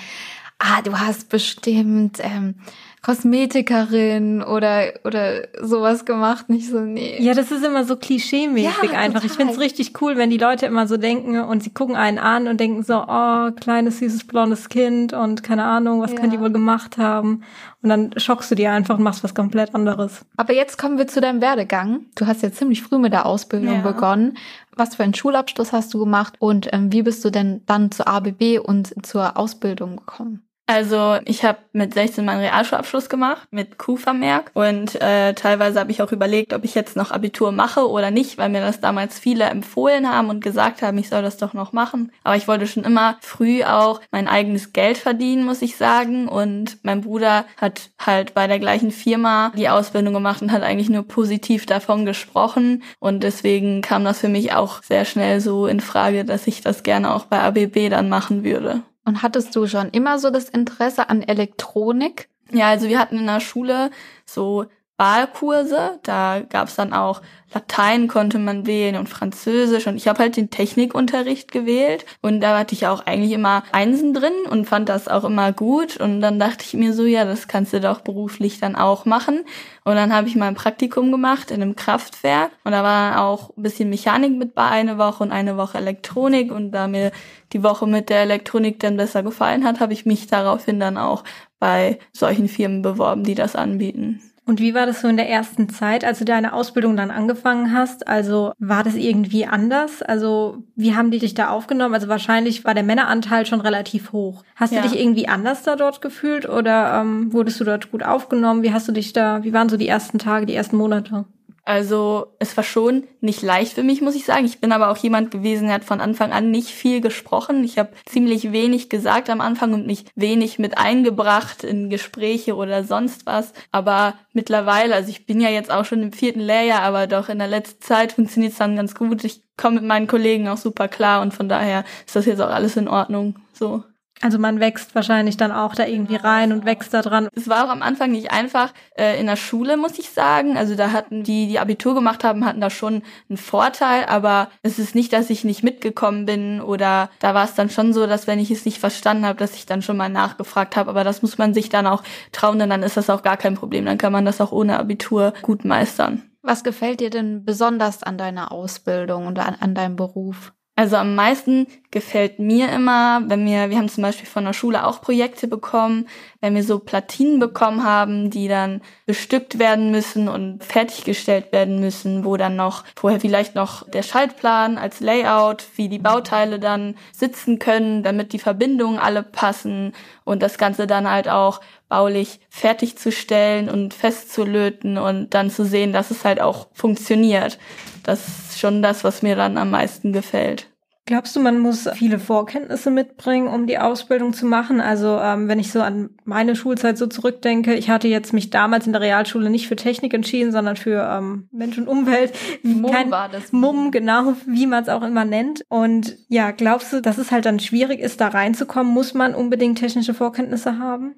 ah, 0.57 0.81
du 0.81 0.97
hast 0.97 1.29
bestimmt 1.29 2.17
ähm, 2.21 2.55
Kosmetikerin 3.03 4.41
oder 4.41 4.93
oder 5.03 5.41
sowas 5.61 6.05
gemacht, 6.05 6.47
nicht 6.47 6.69
so 6.69 6.79
nee. 6.79 7.17
Ja, 7.19 7.33
das 7.33 7.51
ist 7.51 7.63
immer 7.63 7.83
so 7.83 7.97
klischeemäßig 7.97 8.91
ja, 8.91 8.97
einfach. 8.97 9.21
Total. 9.21 9.25
Ich 9.25 9.33
find's 9.33 9.59
richtig 9.59 10.01
cool, 10.01 10.15
wenn 10.15 10.29
die 10.29 10.37
Leute 10.37 10.67
immer 10.67 10.87
so 10.87 10.95
denken 10.95 11.37
und 11.41 11.61
sie 11.61 11.71
gucken 11.71 11.97
einen 11.97 12.17
an 12.17 12.47
und 12.47 12.61
denken 12.61 12.81
so, 12.81 13.03
oh, 13.05 13.51
kleines 13.51 13.99
süßes 13.99 14.25
blondes 14.25 14.69
Kind 14.69 15.11
und 15.11 15.43
keine 15.43 15.65
Ahnung, 15.65 15.99
was 15.99 16.11
ja. 16.11 16.17
können 16.17 16.31
die 16.31 16.39
wohl 16.39 16.51
gemacht 16.51 16.97
haben? 16.97 17.43
Und 17.81 17.89
dann 17.89 18.11
schockst 18.15 18.49
du 18.49 18.55
die 18.55 18.67
einfach 18.67 18.97
und 18.97 19.03
machst 19.03 19.21
was 19.21 19.35
komplett 19.35 19.75
anderes. 19.75 20.25
Aber 20.37 20.53
jetzt 20.53 20.77
kommen 20.77 20.97
wir 20.97 21.07
zu 21.07 21.19
deinem 21.19 21.41
Werdegang. 21.41 22.05
Du 22.15 22.25
hast 22.25 22.41
ja 22.41 22.53
ziemlich 22.53 22.81
früh 22.81 22.99
mit 22.99 23.11
der 23.11 23.25
Ausbildung 23.25 23.75
ja. 23.75 23.81
begonnen. 23.81 24.37
Was 24.77 24.95
für 24.95 25.03
einen 25.03 25.13
Schulabschluss 25.13 25.73
hast 25.73 25.93
du 25.93 25.99
gemacht 25.99 26.35
und 26.39 26.69
ähm, 26.71 26.93
wie 26.93 27.03
bist 27.03 27.25
du 27.25 27.31
denn 27.31 27.63
dann 27.65 27.91
zur 27.91 28.07
ABB 28.07 28.59
und 28.63 29.05
zur 29.05 29.35
Ausbildung 29.35 29.97
gekommen? 29.97 30.47
Also 30.65 31.17
ich 31.25 31.43
habe 31.43 31.57
mit 31.73 31.93
16 31.93 32.23
meinen 32.23 32.39
Realschulabschluss 32.39 33.09
gemacht 33.09 33.49
mit 33.51 33.77
Q-Vermerk 33.77 34.51
und 34.53 34.95
äh, 35.01 35.33
teilweise 35.33 35.77
habe 35.77 35.91
ich 35.91 36.01
auch 36.01 36.13
überlegt, 36.13 36.53
ob 36.53 36.63
ich 36.63 36.73
jetzt 36.73 36.95
noch 36.95 37.11
Abitur 37.11 37.51
mache 37.51 37.89
oder 37.89 38.11
nicht, 38.11 38.37
weil 38.37 38.47
mir 38.47 38.61
das 38.61 38.79
damals 38.79 39.19
viele 39.19 39.43
empfohlen 39.43 40.09
haben 40.09 40.29
und 40.29 40.41
gesagt 40.41 40.81
haben, 40.81 40.97
ich 40.97 41.09
soll 41.09 41.21
das 41.21 41.35
doch 41.35 41.53
noch 41.53 41.73
machen. 41.73 42.13
Aber 42.23 42.37
ich 42.37 42.47
wollte 42.47 42.65
schon 42.65 42.85
immer 42.85 43.17
früh 43.19 43.63
auch 43.65 43.99
mein 44.11 44.29
eigenes 44.29 44.71
Geld 44.71 44.97
verdienen, 44.97 45.43
muss 45.43 45.61
ich 45.61 45.75
sagen. 45.75 46.29
Und 46.29 46.77
mein 46.83 47.01
Bruder 47.01 47.43
hat 47.57 47.89
halt 47.99 48.33
bei 48.33 48.47
der 48.47 48.59
gleichen 48.59 48.91
Firma 48.91 49.51
die 49.57 49.67
Ausbildung 49.67 50.13
gemacht 50.13 50.41
und 50.41 50.53
hat 50.53 50.63
eigentlich 50.63 50.89
nur 50.89 51.05
positiv 51.05 51.65
davon 51.65 52.05
gesprochen. 52.05 52.83
Und 52.99 53.23
deswegen 53.23 53.81
kam 53.81 54.05
das 54.05 54.19
für 54.19 54.29
mich 54.29 54.53
auch 54.53 54.81
sehr 54.81 55.03
schnell 55.03 55.41
so 55.41 55.67
in 55.67 55.81
Frage, 55.81 56.23
dass 56.23 56.47
ich 56.47 56.61
das 56.61 56.83
gerne 56.83 57.13
auch 57.13 57.25
bei 57.25 57.41
ABB 57.41 57.89
dann 57.89 58.07
machen 58.07 58.45
würde. 58.45 58.81
Und 59.05 59.21
hattest 59.21 59.55
du 59.55 59.67
schon 59.67 59.89
immer 59.89 60.19
so 60.19 60.29
das 60.29 60.49
Interesse 60.49 61.09
an 61.09 61.21
Elektronik? 61.21 62.29
Ja, 62.51 62.69
also 62.69 62.87
wir 62.87 62.99
hatten 62.99 63.17
in 63.17 63.25
der 63.25 63.39
Schule 63.39 63.89
so 64.25 64.65
Wahlkurse. 64.97 65.99
Da 66.03 66.41
gab's 66.41 66.75
dann 66.75 66.93
auch 66.93 67.21
Latein 67.53 68.07
konnte 68.07 68.39
man 68.39 68.65
wählen 68.65 68.95
und 68.95 69.09
Französisch. 69.09 69.87
Und 69.87 69.95
ich 69.95 70.07
habe 70.07 70.19
halt 70.19 70.37
den 70.37 70.49
Technikunterricht 70.49 71.51
gewählt. 71.51 72.05
Und 72.21 72.41
da 72.41 72.57
hatte 72.57 72.73
ich 72.73 72.87
auch 72.87 73.05
eigentlich 73.05 73.31
immer 73.31 73.63
Einsen 73.71 74.13
drin 74.13 74.33
und 74.49 74.65
fand 74.65 74.89
das 74.89 75.07
auch 75.07 75.23
immer 75.23 75.51
gut. 75.51 75.97
Und 75.97 76.21
dann 76.21 76.39
dachte 76.39 76.65
ich 76.65 76.73
mir 76.73 76.93
so, 76.93 77.05
ja, 77.05 77.25
das 77.25 77.47
kannst 77.47 77.73
du 77.73 77.79
doch 77.79 78.01
beruflich 78.01 78.59
dann 78.59 78.75
auch 78.75 79.05
machen. 79.05 79.45
Und 79.83 79.95
dann 79.95 80.13
habe 80.13 80.27
ich 80.27 80.35
mal 80.35 80.47
ein 80.47 80.55
Praktikum 80.55 81.11
gemacht 81.11 81.51
in 81.51 81.61
einem 81.61 81.75
Kraftwerk. 81.75 82.51
Und 82.63 82.71
da 82.71 82.83
war 82.83 83.21
auch 83.21 83.55
ein 83.55 83.63
bisschen 83.63 83.89
Mechanik 83.89 84.31
mit 84.31 84.55
bei 84.55 84.67
eine 84.67 84.97
Woche 84.97 85.23
und 85.23 85.31
eine 85.31 85.57
Woche 85.57 85.77
Elektronik. 85.77 86.51
Und 86.51 86.71
da 86.71 86.87
mir 86.87 87.11
die 87.53 87.63
Woche 87.63 87.85
mit 87.85 88.09
der 88.09 88.21
Elektronik 88.21 88.79
dann 88.79 88.97
besser 88.97 89.21
gefallen 89.21 89.63
hat, 89.63 89.79
habe 89.79 89.93
ich 89.93 90.05
mich 90.05 90.27
daraufhin 90.27 90.79
dann 90.79 90.97
auch 90.97 91.23
bei 91.59 91.99
solchen 92.11 92.49
Firmen 92.49 92.81
beworben, 92.81 93.23
die 93.23 93.35
das 93.35 93.55
anbieten. 93.55 94.32
Und 94.45 94.59
wie 94.59 94.73
war 94.73 94.85
das 94.85 95.01
so 95.01 95.07
in 95.07 95.15
der 95.15 95.29
ersten 95.29 95.69
Zeit, 95.69 96.03
als 96.03 96.19
du 96.19 96.25
deine 96.25 96.51
Ausbildung 96.51 96.97
dann 96.97 97.11
angefangen 97.11 97.71
hast? 97.73 98.07
Also 98.07 98.51
war 98.59 98.83
das 98.83 98.95
irgendwie 98.95 99.45
anders? 99.45 100.01
Also 100.01 100.63
wie 100.75 100.95
haben 100.95 101.11
die 101.11 101.19
dich 101.19 101.33
da 101.33 101.49
aufgenommen? 101.49 101.93
Also 101.93 102.09
wahrscheinlich 102.09 102.65
war 102.65 102.73
der 102.73 102.83
Männeranteil 102.83 103.45
schon 103.45 103.61
relativ 103.61 104.11
hoch. 104.11 104.43
Hast 104.55 104.73
ja. 104.73 104.81
du 104.81 104.89
dich 104.89 104.99
irgendwie 104.99 105.29
anders 105.29 105.63
da 105.63 105.77
dort 105.77 106.01
gefühlt 106.01 106.47
oder 106.47 106.99
ähm, 106.99 107.31
wurdest 107.31 107.61
du 107.61 107.63
dort 107.63 107.91
gut 107.91 108.03
aufgenommen? 108.03 108.63
Wie 108.63 108.73
hast 108.73 108.87
du 108.87 108.91
dich 108.91 109.13
da, 109.13 109.43
wie 109.45 109.53
waren 109.53 109.69
so 109.69 109.77
die 109.77 109.87
ersten 109.87 110.19
Tage, 110.19 110.45
die 110.45 110.55
ersten 110.55 110.75
Monate? 110.75 111.25
Also 111.65 112.33
es 112.39 112.57
war 112.57 112.63
schon 112.63 113.07
nicht 113.21 113.41
leicht 113.41 113.73
für 113.73 113.83
mich, 113.83 114.01
muss 114.01 114.15
ich 114.15 114.25
sagen. 114.25 114.45
Ich 114.45 114.59
bin 114.59 114.73
aber 114.73 114.89
auch 114.89 114.97
jemand 114.97 115.31
gewesen, 115.31 115.67
der 115.67 115.75
hat 115.75 115.85
von 115.85 116.01
Anfang 116.01 116.33
an 116.33 116.51
nicht 116.51 116.69
viel 116.69 116.99
gesprochen. 116.99 117.63
Ich 117.63 117.77
habe 117.77 117.93
ziemlich 118.05 118.51
wenig 118.51 118.89
gesagt 118.89 119.29
am 119.29 119.39
Anfang 119.39 119.73
und 119.73 119.87
mich 119.87 120.05
wenig 120.15 120.59
mit 120.59 120.77
eingebracht 120.77 121.63
in 121.63 121.89
Gespräche 121.89 122.55
oder 122.55 122.83
sonst 122.83 123.25
was. 123.25 123.53
Aber 123.71 124.15
mittlerweile, 124.33 124.93
also 124.93 125.09
ich 125.09 125.25
bin 125.25 125.39
ja 125.39 125.49
jetzt 125.49 125.71
auch 125.71 125.85
schon 125.85 126.03
im 126.03 126.11
vierten 126.11 126.41
Lehrjahr, 126.41 126.81
aber 126.81 127.07
doch 127.07 127.29
in 127.29 127.39
der 127.39 127.47
letzten 127.47 127.81
Zeit 127.81 128.11
funktioniert 128.11 128.51
es 128.51 128.59
dann 128.59 128.75
ganz 128.75 128.93
gut. 128.93 129.23
Ich 129.23 129.41
komme 129.55 129.75
mit 129.75 129.85
meinen 129.85 130.07
Kollegen 130.07 130.49
auch 130.49 130.57
super 130.57 130.89
klar 130.89 131.21
und 131.21 131.33
von 131.33 131.47
daher 131.47 131.85
ist 132.05 132.15
das 132.15 132.25
jetzt 132.25 132.41
auch 132.41 132.49
alles 132.49 132.75
in 132.75 132.89
Ordnung. 132.89 133.35
So. 133.53 133.83
Also 134.21 134.39
man 134.39 134.59
wächst 134.59 134.95
wahrscheinlich 134.95 135.35
dann 135.35 135.51
auch 135.51 135.75
da 135.75 135.85
irgendwie 135.85 136.15
rein 136.15 136.53
und 136.53 136.65
wächst 136.65 136.93
da 136.93 137.01
dran. 137.01 137.27
Es 137.35 137.49
war 137.49 137.65
auch 137.65 137.69
am 137.69 137.81
Anfang 137.81 138.11
nicht 138.11 138.31
einfach 138.31 138.73
äh, 138.97 139.19
in 139.19 139.27
der 139.27 139.35
Schule, 139.35 139.75
muss 139.75 139.99
ich 139.99 140.11
sagen. 140.11 140.57
Also 140.57 140.75
da 140.75 140.91
hatten 140.91 141.23
die, 141.23 141.47
die 141.47 141.59
Abitur 141.59 141.93
gemacht 141.93 142.23
haben, 142.23 142.45
hatten 142.45 142.61
da 142.61 142.69
schon 142.69 143.03
einen 143.29 143.37
Vorteil, 143.37 144.05
aber 144.05 144.49
es 144.61 144.79
ist 144.79 144.95
nicht, 144.95 145.11
dass 145.11 145.29
ich 145.29 145.43
nicht 145.43 145.63
mitgekommen 145.63 146.25
bin 146.25 146.61
oder 146.61 147.09
da 147.19 147.33
war 147.33 147.43
es 147.43 147.55
dann 147.55 147.69
schon 147.69 147.93
so, 147.93 148.07
dass 148.07 148.27
wenn 148.27 148.39
ich 148.39 148.51
es 148.51 148.65
nicht 148.65 148.79
verstanden 148.79 149.25
habe, 149.25 149.39
dass 149.39 149.55
ich 149.55 149.65
dann 149.65 149.81
schon 149.81 149.97
mal 149.97 150.09
nachgefragt 150.09 150.77
habe. 150.77 150.89
Aber 150.89 151.03
das 151.03 151.21
muss 151.21 151.37
man 151.37 151.53
sich 151.53 151.69
dann 151.69 151.87
auch 151.87 152.03
trauen, 152.31 152.59
denn 152.59 152.69
dann 152.69 152.83
ist 152.83 152.97
das 152.97 153.09
auch 153.09 153.23
gar 153.23 153.37
kein 153.37 153.55
Problem. 153.55 153.85
Dann 153.85 153.97
kann 153.97 154.13
man 154.13 154.25
das 154.25 154.39
auch 154.39 154.51
ohne 154.51 154.79
Abitur 154.79 155.33
gut 155.41 155.65
meistern. 155.65 156.23
Was 156.41 156.63
gefällt 156.63 156.99
dir 156.99 157.09
denn 157.09 157.45
besonders 157.45 158.03
an 158.03 158.17
deiner 158.17 158.51
Ausbildung 158.51 159.27
und 159.27 159.39
an, 159.39 159.55
an 159.59 159.75
deinem 159.75 159.95
Beruf? 159.95 160.53
Also 160.75 160.97
am 160.97 161.15
meisten 161.15 161.67
gefällt 161.93 162.39
mir 162.39 162.69
immer, 162.69 163.21
wenn 163.27 163.45
wir, 163.45 163.69
wir 163.69 163.77
haben 163.77 163.87
zum 163.87 164.01
Beispiel 164.01 164.25
von 164.25 164.45
der 164.45 164.53
Schule 164.53 164.85
auch 164.85 164.99
Projekte 164.99 165.47
bekommen, 165.47 166.07
wenn 166.41 166.55
wir 166.55 166.63
so 166.63 166.79
Platinen 166.79 167.39
bekommen 167.39 167.83
haben, 167.83 168.31
die 168.31 168.47
dann 168.47 168.81
bestückt 169.05 169.59
werden 169.59 169.91
müssen 169.91 170.27
und 170.27 170.63
fertiggestellt 170.63 171.51
werden 171.51 171.79
müssen, 171.79 172.25
wo 172.25 172.35
dann 172.35 172.55
noch 172.55 172.83
vorher 172.95 173.19
vielleicht 173.19 173.53
noch 173.53 173.87
der 173.87 174.01
Schaltplan 174.01 174.79
als 174.79 175.01
Layout, 175.01 175.63
wie 175.75 175.87
die 175.87 175.99
Bauteile 175.99 176.59
dann 176.59 176.95
sitzen 177.11 177.59
können, 177.59 178.01
damit 178.01 178.33
die 178.33 178.39
Verbindungen 178.39 178.97
alle 178.97 179.21
passen 179.21 179.93
und 180.23 180.41
das 180.41 180.57
Ganze 180.57 180.87
dann 180.87 181.07
halt 181.07 181.29
auch 181.29 181.61
baulich 181.89 182.39
fertigzustellen 182.49 183.69
und 183.69 183.93
festzulöten 183.93 184.97
und 184.97 185.35
dann 185.35 185.51
zu 185.51 185.63
sehen, 185.63 185.93
dass 185.93 186.09
es 186.09 186.25
halt 186.25 186.41
auch 186.41 186.69
funktioniert. 186.73 187.59
Das 188.01 188.27
ist 188.27 188.59
schon 188.59 188.81
das, 188.81 189.03
was 189.03 189.21
mir 189.21 189.35
dann 189.35 189.59
am 189.59 189.69
meisten 189.69 190.11
gefällt. 190.11 190.72
Glaubst 191.05 191.35
du, 191.35 191.41
man 191.41 191.59
muss 191.59 191.89
viele 191.95 192.17
Vorkenntnisse 192.17 192.89
mitbringen, 192.89 193.49
um 193.49 193.67
die 193.67 193.77
Ausbildung 193.77 194.31
zu 194.31 194.45
machen? 194.45 194.79
Also 194.79 195.19
ähm, 195.19 195.49
wenn 195.49 195.59
ich 195.59 195.69
so 195.69 195.81
an 195.81 196.11
meine 196.23 196.55
Schulzeit 196.55 196.97
so 196.97 197.07
zurückdenke, 197.07 197.73
ich 197.73 197.89
hatte 197.89 198.07
jetzt 198.07 198.31
mich 198.31 198.51
damals 198.51 198.87
in 198.87 198.93
der 198.93 199.01
Realschule 199.01 199.49
nicht 199.49 199.67
für 199.67 199.75
Technik 199.75 200.13
entschieden, 200.13 200.53
sondern 200.53 200.77
für 200.77 201.03
ähm, 201.11 201.49
Mensch 201.51 201.77
und 201.77 201.89
Umwelt. 201.89 202.31
Mumm 202.63 202.89
Kein, 202.89 203.11
war 203.11 203.27
das. 203.27 203.51
Mumm, 203.51 203.91
genau, 203.91 204.35
wie 204.45 204.65
man 204.65 204.83
es 204.83 204.89
auch 204.89 205.03
immer 205.03 205.25
nennt. 205.25 205.65
Und 205.67 206.15
ja, 206.29 206.51
glaubst 206.51 206.93
du, 206.93 207.01
dass 207.01 207.17
es 207.17 207.31
halt 207.31 207.45
dann 207.45 207.59
schwierig 207.59 207.99
ist, 207.99 208.21
da 208.21 208.29
reinzukommen? 208.29 208.93
Muss 208.93 209.13
man 209.13 209.35
unbedingt 209.35 209.79
technische 209.79 210.13
Vorkenntnisse 210.13 210.79
haben? 210.79 211.15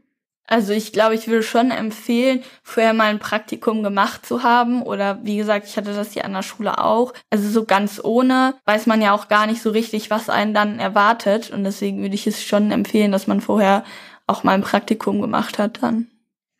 Also 0.47 0.73
ich 0.73 0.93
glaube, 0.93 1.15
ich 1.15 1.27
würde 1.27 1.43
schon 1.43 1.71
empfehlen, 1.71 2.43
vorher 2.63 2.93
mal 2.93 3.05
ein 3.05 3.19
Praktikum 3.19 3.81
gemacht 3.83 4.25
zu 4.25 4.43
haben. 4.43 4.83
Oder 4.83 5.19
wie 5.23 5.37
gesagt, 5.37 5.67
ich 5.67 5.77
hatte 5.77 5.93
das 5.93 6.13
hier 6.13 6.25
an 6.25 6.33
der 6.33 6.43
Schule 6.43 6.77
auch. 6.77 7.13
Also 7.31 7.49
so 7.49 7.65
ganz 7.65 7.99
ohne 8.03 8.55
weiß 8.65 8.85
man 8.85 9.01
ja 9.01 9.13
auch 9.13 9.27
gar 9.27 9.47
nicht 9.47 9.61
so 9.61 9.71
richtig, 9.71 10.09
was 10.09 10.29
einen 10.29 10.53
dann 10.53 10.79
erwartet. 10.79 11.49
Und 11.49 11.63
deswegen 11.63 12.01
würde 12.01 12.15
ich 12.15 12.27
es 12.27 12.43
schon 12.43 12.71
empfehlen, 12.71 13.11
dass 13.11 13.27
man 13.27 13.41
vorher 13.41 13.83
auch 14.27 14.43
mal 14.43 14.53
ein 14.53 14.61
Praktikum 14.61 15.21
gemacht 15.21 15.59
hat 15.59 15.81
dann. 15.81 16.07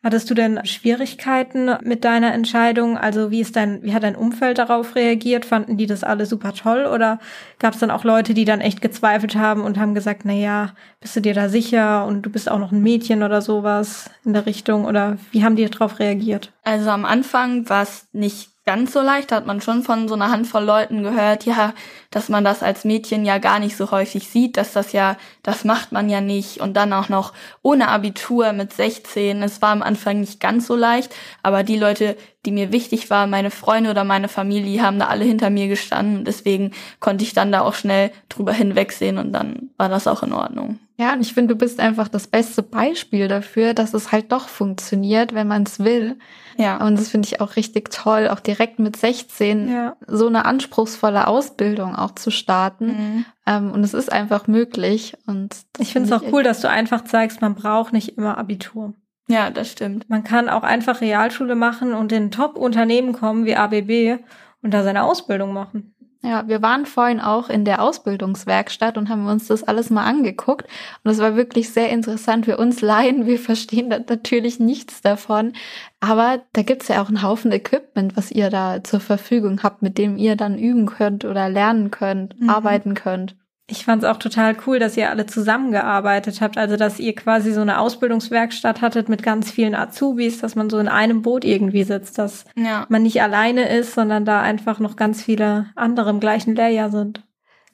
Hattest 0.06 0.30
du 0.30 0.34
denn 0.34 0.64
Schwierigkeiten 0.64 1.68
mit 1.82 2.04
deiner 2.04 2.32
Entscheidung? 2.32 2.96
Also 2.96 3.32
wie 3.32 3.40
ist 3.40 3.56
dein, 3.56 3.82
wie 3.82 3.92
hat 3.92 4.04
dein 4.04 4.14
Umfeld 4.14 4.58
darauf 4.58 4.94
reagiert? 4.94 5.44
Fanden 5.44 5.78
die 5.78 5.86
das 5.86 6.04
alle 6.04 6.26
super 6.26 6.52
toll 6.52 6.86
oder 6.86 7.18
gab 7.58 7.74
es 7.74 7.80
dann 7.80 7.90
auch 7.90 8.04
Leute, 8.04 8.32
die 8.32 8.44
dann 8.44 8.60
echt 8.60 8.80
gezweifelt 8.80 9.34
haben 9.34 9.62
und 9.62 9.78
haben 9.78 9.94
gesagt, 9.96 10.20
na 10.22 10.32
ja, 10.32 10.74
bist 11.00 11.16
du 11.16 11.20
dir 11.20 11.34
da 11.34 11.48
sicher 11.48 12.06
und 12.06 12.22
du 12.22 12.30
bist 12.30 12.48
auch 12.48 12.60
noch 12.60 12.70
ein 12.70 12.84
Mädchen 12.84 13.24
oder 13.24 13.42
sowas 13.42 14.08
in 14.24 14.32
der 14.32 14.46
Richtung 14.46 14.84
oder 14.84 15.18
wie 15.32 15.42
haben 15.42 15.56
die 15.56 15.68
darauf 15.68 15.98
reagiert? 15.98 16.52
Also 16.62 16.90
am 16.90 17.04
Anfang 17.04 17.68
war 17.68 17.82
es 17.82 18.06
nicht 18.12 18.50
ganz 18.66 18.92
so 18.92 19.00
leicht. 19.00 19.30
Da 19.30 19.36
hat 19.36 19.46
man 19.46 19.60
schon 19.60 19.82
von 19.82 20.08
so 20.08 20.14
einer 20.14 20.30
Handvoll 20.30 20.64
Leuten 20.64 21.02
gehört, 21.02 21.46
ja, 21.46 21.72
dass 22.10 22.28
man 22.28 22.44
das 22.44 22.62
als 22.62 22.84
Mädchen 22.84 23.24
ja 23.24 23.38
gar 23.38 23.60
nicht 23.60 23.76
so 23.76 23.90
häufig 23.90 24.28
sieht, 24.28 24.56
dass 24.56 24.72
das 24.72 24.92
ja, 24.92 25.16
das 25.42 25.64
macht 25.64 25.92
man 25.92 26.10
ja 26.10 26.20
nicht. 26.20 26.60
Und 26.60 26.74
dann 26.74 26.92
auch 26.92 27.08
noch 27.08 27.32
ohne 27.62 27.88
Abitur 27.88 28.52
mit 28.52 28.72
16. 28.72 29.42
Es 29.42 29.62
war 29.62 29.70
am 29.70 29.82
Anfang 29.82 30.20
nicht 30.20 30.40
ganz 30.40 30.66
so 30.66 30.74
leicht, 30.74 31.14
aber 31.42 31.62
die 31.62 31.78
Leute, 31.78 32.16
die 32.44 32.52
mir 32.52 32.72
wichtig 32.72 33.08
waren, 33.08 33.30
meine 33.30 33.50
Freunde 33.50 33.90
oder 33.90 34.04
meine 34.04 34.28
Familie, 34.28 34.82
haben 34.82 34.98
da 34.98 35.06
alle 35.06 35.24
hinter 35.24 35.48
mir 35.50 35.68
gestanden. 35.68 36.24
Deswegen 36.24 36.72
konnte 37.00 37.24
ich 37.24 37.32
dann 37.32 37.52
da 37.52 37.60
auch 37.60 37.74
schnell 37.74 38.10
drüber 38.28 38.52
hinwegsehen 38.52 39.18
und 39.18 39.32
dann 39.32 39.70
war 39.76 39.88
das 39.88 40.06
auch 40.06 40.22
in 40.22 40.32
Ordnung. 40.32 40.80
Ja, 40.98 41.12
und 41.12 41.20
ich 41.20 41.34
finde, 41.34 41.54
du 41.54 41.58
bist 41.58 41.78
einfach 41.78 42.08
das 42.08 42.26
beste 42.26 42.62
Beispiel 42.62 43.28
dafür, 43.28 43.74
dass 43.74 43.92
es 43.92 44.12
halt 44.12 44.32
doch 44.32 44.48
funktioniert, 44.48 45.34
wenn 45.34 45.46
man 45.46 45.64
es 45.64 45.80
will. 45.80 46.18
Ja. 46.56 46.84
Und 46.84 46.98
das 46.98 47.08
finde 47.08 47.28
ich 47.28 47.40
auch 47.42 47.56
richtig 47.56 47.90
toll, 47.90 48.28
auch 48.28 48.40
direkt 48.40 48.78
mit 48.78 48.96
16 48.96 49.68
ja. 49.68 49.96
so 50.06 50.26
eine 50.26 50.46
anspruchsvolle 50.46 51.26
Ausbildung 51.26 51.94
auch 51.94 52.14
zu 52.14 52.30
starten. 52.30 52.86
Mhm. 52.86 53.24
Ähm, 53.46 53.72
und 53.72 53.84
es 53.84 53.92
ist 53.92 54.10
einfach 54.10 54.46
möglich. 54.46 55.16
Und 55.26 55.54
ich 55.78 55.92
finde 55.92 56.08
es 56.08 56.12
auch 56.12 56.32
cool, 56.32 56.42
dass 56.42 56.62
du 56.62 56.70
einfach 56.70 57.04
zeigst, 57.04 57.42
man 57.42 57.54
braucht 57.54 57.92
nicht 57.92 58.16
immer 58.16 58.38
Abitur. 58.38 58.94
Ja, 59.28 59.50
das 59.50 59.70
stimmt. 59.72 60.08
Man 60.08 60.24
kann 60.24 60.48
auch 60.48 60.62
einfach 60.62 61.00
Realschule 61.00 61.56
machen 61.56 61.92
und 61.92 62.12
in 62.12 62.30
Top-Unternehmen 62.30 63.12
kommen 63.12 63.44
wie 63.44 63.56
ABB 63.56 64.22
und 64.62 64.72
da 64.72 64.82
seine 64.82 65.02
Ausbildung 65.02 65.52
machen. 65.52 65.94
Ja, 66.26 66.48
wir 66.48 66.60
waren 66.60 66.86
vorhin 66.86 67.20
auch 67.20 67.48
in 67.48 67.64
der 67.64 67.80
Ausbildungswerkstatt 67.80 68.98
und 68.98 69.08
haben 69.08 69.28
uns 69.28 69.46
das 69.46 69.62
alles 69.62 69.90
mal 69.90 70.04
angeguckt. 70.04 70.66
Und 71.04 71.10
es 71.12 71.18
war 71.18 71.36
wirklich 71.36 71.72
sehr 71.72 71.90
interessant 71.90 72.46
für 72.46 72.56
uns 72.56 72.80
Laien. 72.80 73.26
Wir 73.26 73.38
verstehen 73.38 73.90
da 73.90 74.00
natürlich 74.00 74.58
nichts 74.58 75.02
davon. 75.02 75.52
Aber 76.00 76.42
da 76.52 76.62
gibt's 76.62 76.88
ja 76.88 77.00
auch 77.00 77.08
einen 77.08 77.22
Haufen 77.22 77.52
Equipment, 77.52 78.16
was 78.16 78.32
ihr 78.32 78.50
da 78.50 78.82
zur 78.82 78.98
Verfügung 78.98 79.62
habt, 79.62 79.82
mit 79.82 79.98
dem 79.98 80.16
ihr 80.16 80.34
dann 80.34 80.58
üben 80.58 80.86
könnt 80.86 81.24
oder 81.24 81.48
lernen 81.48 81.92
könnt, 81.92 82.40
mhm. 82.40 82.50
arbeiten 82.50 82.94
könnt. 82.94 83.36
Ich 83.68 83.84
fand 83.84 84.04
es 84.04 84.08
auch 84.08 84.18
total 84.18 84.56
cool, 84.66 84.78
dass 84.78 84.96
ihr 84.96 85.10
alle 85.10 85.26
zusammengearbeitet 85.26 86.40
habt. 86.40 86.56
Also, 86.56 86.76
dass 86.76 87.00
ihr 87.00 87.14
quasi 87.16 87.52
so 87.52 87.60
eine 87.60 87.80
Ausbildungswerkstatt 87.80 88.80
hattet 88.80 89.08
mit 89.08 89.24
ganz 89.24 89.50
vielen 89.50 89.74
Azubis, 89.74 90.40
dass 90.40 90.54
man 90.54 90.70
so 90.70 90.78
in 90.78 90.86
einem 90.86 91.22
Boot 91.22 91.44
irgendwie 91.44 91.82
sitzt, 91.82 92.18
dass 92.18 92.44
ja. 92.54 92.86
man 92.88 93.02
nicht 93.02 93.20
alleine 93.20 93.68
ist, 93.68 93.94
sondern 93.94 94.24
da 94.24 94.40
einfach 94.40 94.78
noch 94.78 94.94
ganz 94.94 95.20
viele 95.20 95.66
andere 95.74 96.10
im 96.10 96.20
gleichen 96.20 96.54
Lehrjahr 96.54 96.90
sind. 96.90 97.24